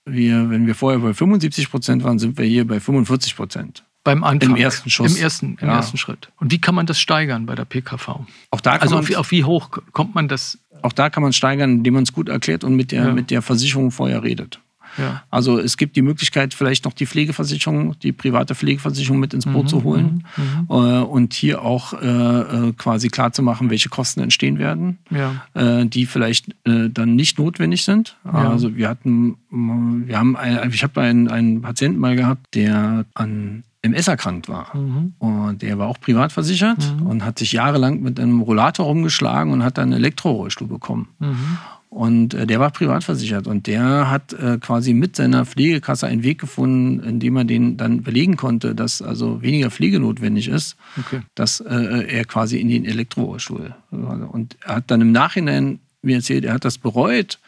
[0.07, 3.85] wir, wenn wir vorher bei 75 Prozent waren, sind wir hier bei 45 Prozent.
[4.05, 4.51] Beim Anfang.
[4.51, 5.17] Im ersten Schuss.
[5.17, 5.77] Im ersten, im ja.
[5.77, 6.31] ersten Schritt.
[6.39, 8.21] Und wie kann man das steigern bei der PKV?
[8.51, 10.59] Auch da kann also auf, auf wie hoch kommt man das?
[10.83, 13.13] Auch da kann man steigern, indem man es gut erklärt und mit der, ja.
[13.15, 14.61] mit der Versicherung vorher redet.
[14.99, 15.23] Ja.
[15.31, 19.65] Also es gibt die Möglichkeit, vielleicht noch die Pflegeversicherung, die private Pflegeversicherung mit ins Boot
[19.65, 20.67] mhm, zu holen mhm, mhm.
[20.71, 25.45] äh, und hier auch äh, äh, quasi klar zu machen, welche Kosten entstehen werden, ja.
[25.55, 28.17] äh, die vielleicht äh, dann nicht notwendig sind.
[28.25, 28.51] Ja.
[28.51, 33.65] Also wir hatten, wir haben, ein, ich habe einen, einen Patienten mal gehabt, der an
[33.85, 34.75] MS erkrankt war.
[34.75, 35.13] Mhm.
[35.19, 37.07] Und der war auch privat versichert mhm.
[37.07, 41.09] und hat sich jahrelang mit einem Rollator rumgeschlagen und hat dann einen Elektrorollstuhl bekommen.
[41.19, 41.59] Mhm.
[41.95, 46.25] Und äh, der war privat versichert und der hat äh, quasi mit seiner Pflegekasse einen
[46.25, 51.21] Weg gefunden, indem er den dann belegen konnte, dass also weniger Pflege notwendig ist, okay.
[51.37, 53.77] dass äh, er quasi in den Elektrorollstuhl.
[53.93, 57.39] Und er hat dann im Nachhinein mir erzählt, er hat das bereut,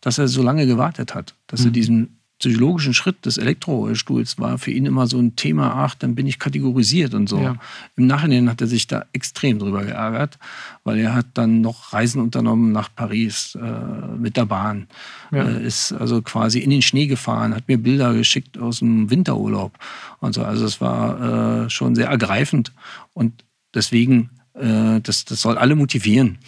[0.00, 1.66] dass er so lange gewartet hat, dass mhm.
[1.66, 6.14] er diesen psychologischen Schritt des Elektrostuhls war für ihn immer so ein Thema, ach, dann
[6.14, 7.40] bin ich kategorisiert und so.
[7.40, 7.56] Ja.
[7.96, 10.38] Im Nachhinein hat er sich da extrem drüber geärgert,
[10.84, 14.86] weil er hat dann noch Reisen unternommen nach Paris äh, mit der Bahn.
[15.32, 15.48] Ja.
[15.48, 19.76] Äh, ist also quasi in den Schnee gefahren, hat mir Bilder geschickt aus dem Winterurlaub
[20.20, 20.44] und so.
[20.44, 22.72] Also es war äh, schon sehr ergreifend
[23.14, 26.38] und deswegen, äh, das, das soll alle motivieren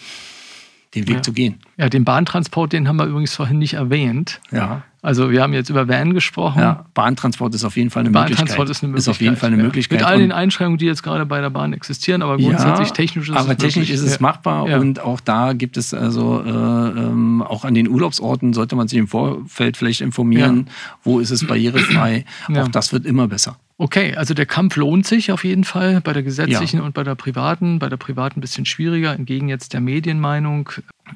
[0.95, 1.22] den Weg ja.
[1.22, 1.61] zu gehen.
[1.76, 4.41] Ja, den Bahntransport, den haben wir übrigens vorhin nicht erwähnt.
[4.51, 4.82] Ja.
[5.03, 6.61] Also wir haben jetzt über Van gesprochen.
[6.61, 8.70] Ja, Bahntransport ist auf jeden Fall eine Bahntransport Möglichkeit.
[8.70, 9.12] ist eine Möglichkeit.
[9.12, 9.62] Ist auf jeden Fall eine ja.
[9.62, 10.01] Möglichkeit.
[10.01, 13.30] Mit all den Einschränkungen, die jetzt gerade bei der Bahn existieren, aber grundsätzlich ja, technisch
[13.30, 13.94] ist aber es technisch möglich.
[13.94, 18.53] ist es machbar und auch da gibt es also äh, ähm, auch an den Urlaubsorten
[18.53, 20.68] sollte man sich im Vorfeld vielleicht informieren,
[21.03, 22.24] wo ist es barrierefrei.
[22.55, 23.57] Auch das wird immer besser.
[23.78, 27.14] Okay, also der Kampf lohnt sich auf jeden Fall bei der gesetzlichen und bei der
[27.14, 27.78] privaten.
[27.78, 30.68] Bei der privaten ein bisschen schwieriger, entgegen jetzt der Medienmeinung.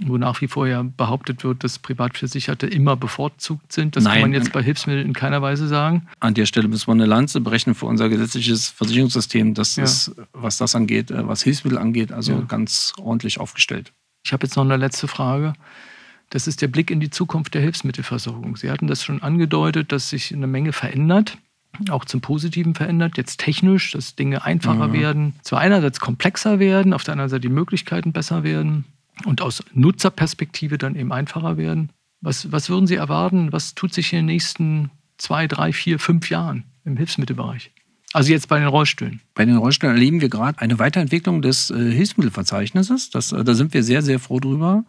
[0.04, 3.96] Wo nach wie vor ja behauptet wird, dass Privatversicherte immer bevorzugt sind.
[3.96, 4.12] Das Nein.
[4.12, 6.06] kann man jetzt bei Hilfsmitteln in keiner Weise sagen.
[6.20, 9.54] An der Stelle müssen wir eine Lanze brechen für unser gesetzliches Versicherungssystem.
[9.54, 9.84] Das ja.
[9.84, 12.40] ist, was das angeht, äh, was Hilfsmittel angeht, also ja.
[12.40, 13.92] ganz ordentlich aufgestellt.
[14.24, 15.52] Ich habe jetzt noch eine letzte Frage.
[16.30, 18.56] Das ist der Blick in die Zukunft der Hilfsmittelversorgung.
[18.56, 21.38] Sie hatten das schon angedeutet, dass sich eine Menge verändert
[21.90, 23.16] auch zum Positiven verändert.
[23.16, 24.92] Jetzt technisch, dass Dinge einfacher mhm.
[24.92, 28.84] werden, zwar einerseits komplexer werden, auf der anderen Seite die Möglichkeiten besser werden
[29.24, 31.90] und aus Nutzerperspektive dann eben einfacher werden.
[32.20, 33.52] Was, was würden Sie erwarten?
[33.52, 37.70] Was tut sich in den nächsten zwei, drei, vier, fünf Jahren im Hilfsmittelbereich?
[38.14, 39.20] Also jetzt bei den Rollstühlen.
[39.34, 43.10] Bei den Rollstühlen erleben wir gerade eine Weiterentwicklung des äh, Hilfsmittelverzeichnisses.
[43.10, 44.84] Das, äh, da sind wir sehr, sehr froh drüber.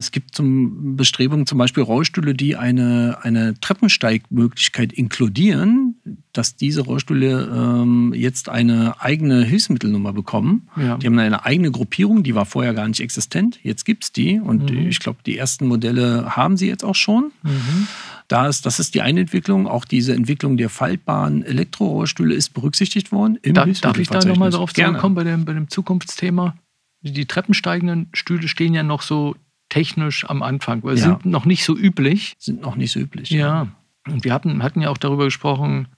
[0.00, 5.94] Es gibt zum Bestrebungen zum Beispiel Rollstühle, die eine, eine Treppensteigmöglichkeit inkludieren,
[6.32, 10.68] dass diese Rollstühle ähm, jetzt eine eigene Hilfsmittelnummer bekommen.
[10.76, 10.96] Ja.
[10.96, 13.60] Die haben eine eigene Gruppierung, die war vorher gar nicht existent.
[13.62, 14.88] Jetzt gibt's die und mhm.
[14.88, 17.30] ich glaube, die ersten Modelle haben sie jetzt auch schon.
[17.44, 17.86] Mhm.
[18.28, 19.66] Da ist, das ist die eine Entwicklung.
[19.68, 23.38] Auch diese Entwicklung der faltbaren Elektrorohrstühle ist berücksichtigt worden.
[23.42, 26.56] Im da, darf ich da nochmal darauf zurückkommen bei dem, bei dem Zukunftsthema?
[27.02, 29.36] Die treppensteigenden Stühle stehen ja noch so
[29.68, 31.04] technisch am Anfang, weil ja.
[31.04, 32.34] sind noch nicht so üblich.
[32.38, 33.30] Sind noch nicht so üblich.
[33.30, 33.38] Ja.
[33.38, 33.68] ja.
[34.12, 35.88] Und wir hatten, hatten ja auch darüber gesprochen,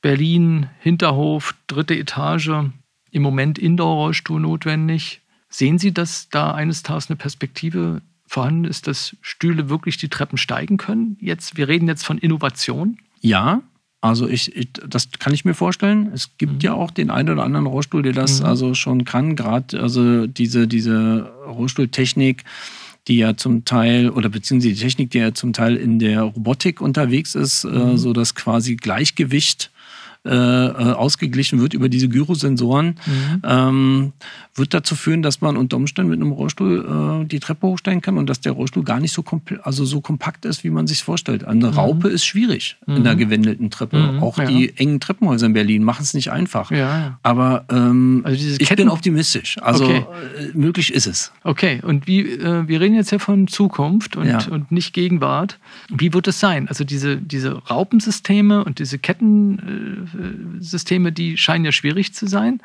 [0.00, 2.50] Berlin, Hinterhof, dritte Etage,
[3.10, 5.22] im Moment Indoor-Rollstuhl notwendig.
[5.48, 10.38] Sehen Sie, dass da eines Tages eine Perspektive vorhanden ist, dass Stühle wirklich die Treppen
[10.38, 11.16] steigen können?
[11.20, 12.98] Jetzt, wir reden jetzt von Innovation.
[13.20, 13.62] Ja,
[14.00, 16.10] also ich, ich das kann ich mir vorstellen.
[16.14, 16.60] Es gibt mhm.
[16.60, 18.46] ja auch den einen oder anderen Rollstuhl, der das mhm.
[18.46, 19.34] also schon kann.
[19.34, 22.44] Gerade also diese, diese Rollstuhltechnik,
[23.08, 26.80] die ja zum Teil, oder beziehungsweise die Technik, die ja zum Teil in der Robotik
[26.80, 27.74] unterwegs ist, äh, mhm.
[27.76, 29.72] äh, so dass quasi Gleichgewicht
[30.24, 33.42] äh, äh, ausgeglichen wird über diese Gyrosensoren, mhm.
[33.44, 34.12] ähm,
[34.56, 38.18] wird dazu führen, dass man unter Umständen mit einem Rollstuhl äh, die Treppe hochsteigen kann
[38.18, 39.24] und dass der Rollstuhl gar nicht so,
[39.62, 41.44] also so kompakt ist, wie man sich vorstellt.
[41.44, 41.72] Eine mhm.
[41.72, 42.96] Raupe ist schwierig mhm.
[42.96, 43.96] in der gewendelten Treppe.
[43.96, 44.22] Mhm.
[44.22, 44.46] Auch ja.
[44.46, 46.72] die engen Treppenhäuser in Berlin machen es nicht einfach.
[46.72, 47.20] Ja.
[47.22, 49.56] Aber ähm, also ich bin optimistisch.
[49.62, 50.04] Also okay.
[50.36, 51.32] Äh, möglich ist es.
[51.44, 54.44] Okay, und wie, äh, wir reden jetzt ja von Zukunft und, ja.
[54.50, 55.60] und nicht Gegenwart.
[55.90, 56.68] Wie wird es sein?
[56.68, 60.07] Also diese, diese Raupensysteme und diese Ketten
[60.60, 62.60] Systeme, die scheinen ja schwierig zu sein.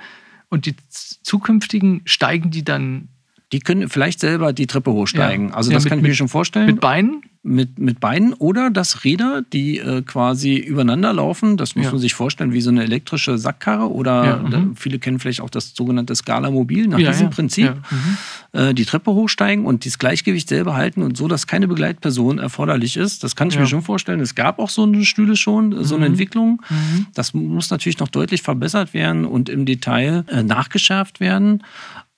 [0.49, 3.09] Und die zukünftigen steigen die dann.
[3.51, 5.49] Die können vielleicht selber die Treppe hochsteigen.
[5.49, 5.55] Ja.
[5.55, 6.67] Also ja, das mit, kann ich mir schon vorstellen.
[6.67, 7.23] Mit Beinen?
[7.43, 11.91] Mit, mit Beinen oder dass Räder, die äh, quasi übereinander laufen, das muss ja.
[11.91, 14.77] man sich vorstellen wie so eine elektrische Sackkarre oder ja, da, mhm.
[14.77, 18.17] viele kennen vielleicht auch das sogenannte Scala-Mobil, nach ja, diesem Prinzip mhm.
[18.59, 22.95] äh, die Treppe hochsteigen und das Gleichgewicht selber halten und so, dass keine Begleitperson erforderlich
[22.95, 23.25] ist.
[23.25, 24.21] Das kann ich mir schon vorstellen.
[24.21, 26.13] Es gab auch so eine Stühle schon, so eine mhm.
[26.13, 26.61] Entwicklung.
[26.69, 27.07] Mhm.
[27.13, 31.61] Das muss natürlich noch deutlich verbessert werden und im Detail äh, nachgeschärft werden.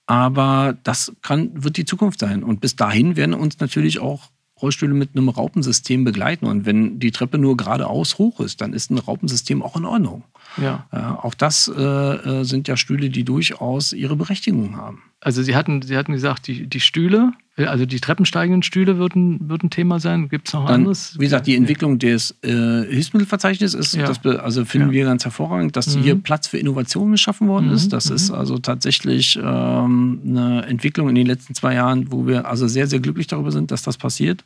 [0.06, 2.44] Aber das kann, wird die Zukunft sein.
[2.44, 6.46] Und bis dahin werden uns natürlich auch Rollstühle mit einem Raupensystem begleiten.
[6.46, 10.24] Und wenn die Treppe nur geradeaus hoch ist, dann ist ein Raupensystem auch in Ordnung.
[10.56, 10.86] Ja.
[10.92, 15.02] ja auch das äh, äh sind ja Stühle, die durchaus ihre Berechtigung haben.
[15.20, 19.70] Also Sie hatten, Sie hatten gesagt, die, die Stühle, also die treppensteigenden Stühle würden, würden
[19.70, 20.28] Thema sein.
[20.28, 21.16] Gibt es noch Dann, anderes?
[21.18, 24.06] Wie gesagt, die Entwicklung des äh, Hilfsmittelverzeichnisses ist, ja.
[24.06, 24.92] das, also finden ja.
[24.92, 26.02] wir ganz hervorragend, dass mhm.
[26.02, 27.74] hier Platz für Innovationen geschaffen worden mhm.
[27.74, 27.94] ist.
[27.94, 28.16] Das mhm.
[28.16, 32.86] ist also tatsächlich ähm, eine Entwicklung in den letzten zwei Jahren, wo wir also sehr,
[32.86, 34.44] sehr glücklich darüber sind, dass das passiert.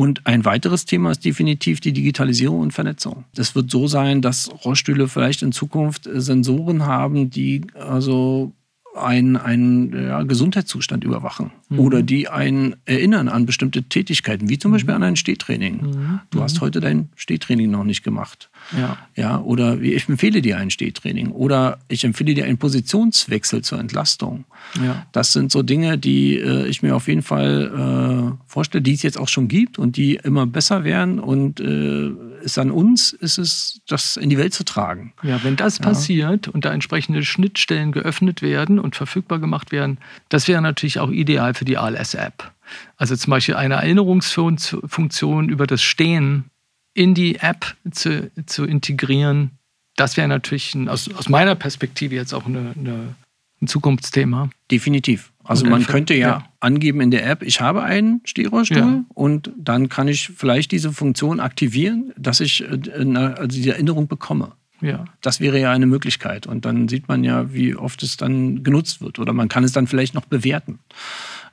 [0.00, 3.24] Und ein weiteres Thema ist definitiv die Digitalisierung und Vernetzung.
[3.34, 8.52] Das wird so sein, dass Rollstühle vielleicht in Zukunft Sensoren haben, die also
[8.94, 11.78] einen, einen ja, Gesundheitszustand überwachen mhm.
[11.78, 15.02] oder die einen erinnern an bestimmte Tätigkeiten, wie zum Beispiel mhm.
[15.02, 15.80] an ein Stehtraining.
[15.80, 16.20] Mhm.
[16.30, 16.60] Du hast mhm.
[16.60, 18.50] heute dein Stehtraining noch nicht gemacht.
[18.76, 18.98] Ja.
[19.16, 19.40] ja.
[19.40, 24.44] Oder ich empfehle dir ein Stehtraining oder ich empfehle dir einen Positionswechsel zur Entlastung.
[24.84, 25.06] Ja.
[25.12, 29.02] Das sind so Dinge, die äh, ich mir auf jeden Fall äh, vorstelle, die es
[29.02, 32.10] jetzt auch schon gibt und die immer besser werden und äh,
[32.42, 35.12] es an uns ist es, das in die Welt zu tragen.
[35.22, 35.84] Ja, wenn das ja.
[35.84, 39.98] passiert und da entsprechende Schnittstellen geöffnet werden und verfügbar gemacht werden,
[40.28, 42.52] das wäre natürlich auch ideal für die ALS-App.
[42.96, 46.44] Also zum Beispiel eine Erinnerungsfunktion über das Stehen
[46.94, 49.58] in die App zu, zu integrieren,
[49.94, 53.14] das wäre natürlich ein, aus, aus meiner Perspektive jetzt auch eine, eine,
[53.60, 54.48] ein Zukunftsthema.
[54.70, 55.32] Definitiv.
[55.44, 59.04] Also man könnte ja, ja, angeben in der App, ich habe einen Stehrollstuhl ja.
[59.12, 64.08] und dann kann ich vielleicht diese Funktion aktivieren, dass ich äh, eine, also die Erinnerung
[64.08, 64.52] bekomme.
[64.80, 65.04] Ja.
[65.20, 66.46] Das wäre ja eine Möglichkeit.
[66.46, 69.18] Und dann sieht man ja, wie oft es dann genutzt wird.
[69.18, 70.78] Oder man kann es dann vielleicht noch bewerten.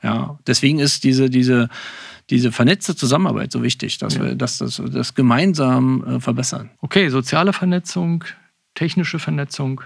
[0.04, 1.70] Ja, deswegen ist diese, diese,
[2.30, 4.24] diese vernetzte Zusammenarbeit so wichtig, dass ja.
[4.24, 6.70] wir das, das, das gemeinsam äh, verbessern.
[6.82, 8.24] Okay, soziale Vernetzung,
[8.76, 9.82] technische Vernetzung.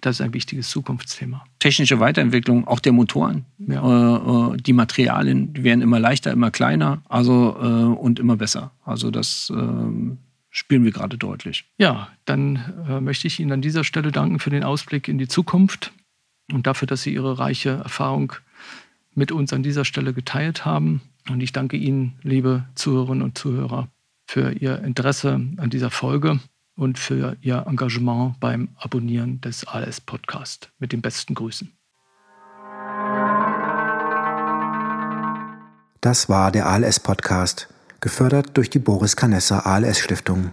[0.00, 1.44] das ist ein wichtiges Zukunftsthema.
[1.58, 3.44] Technische Weiterentwicklung, auch der Motoren.
[3.58, 3.82] Ja.
[3.82, 8.72] Äh, äh die Materialien die werden immer leichter, immer kleiner also, äh, und immer besser.
[8.84, 10.16] Also das äh,
[10.50, 11.64] spielen wir gerade deutlich.
[11.78, 12.56] Ja, dann
[12.88, 15.92] äh, möchte ich Ihnen an dieser Stelle danken für den Ausblick in die Zukunft
[16.52, 18.34] und dafür, dass Sie Ihre reiche Erfahrung
[19.14, 21.02] mit uns an dieser Stelle geteilt haben.
[21.30, 23.88] Und ich danke Ihnen, liebe Zuhörerinnen und Zuhörer,
[24.26, 26.40] für Ihr Interesse an dieser Folge
[26.76, 30.70] und für Ihr Engagement beim Abonnieren des ALS Podcast.
[30.78, 31.72] Mit den besten Grüßen.
[36.00, 37.68] Das war der ALS Podcast,
[38.00, 40.52] gefördert durch die Boris Canessa ALS Stiftung.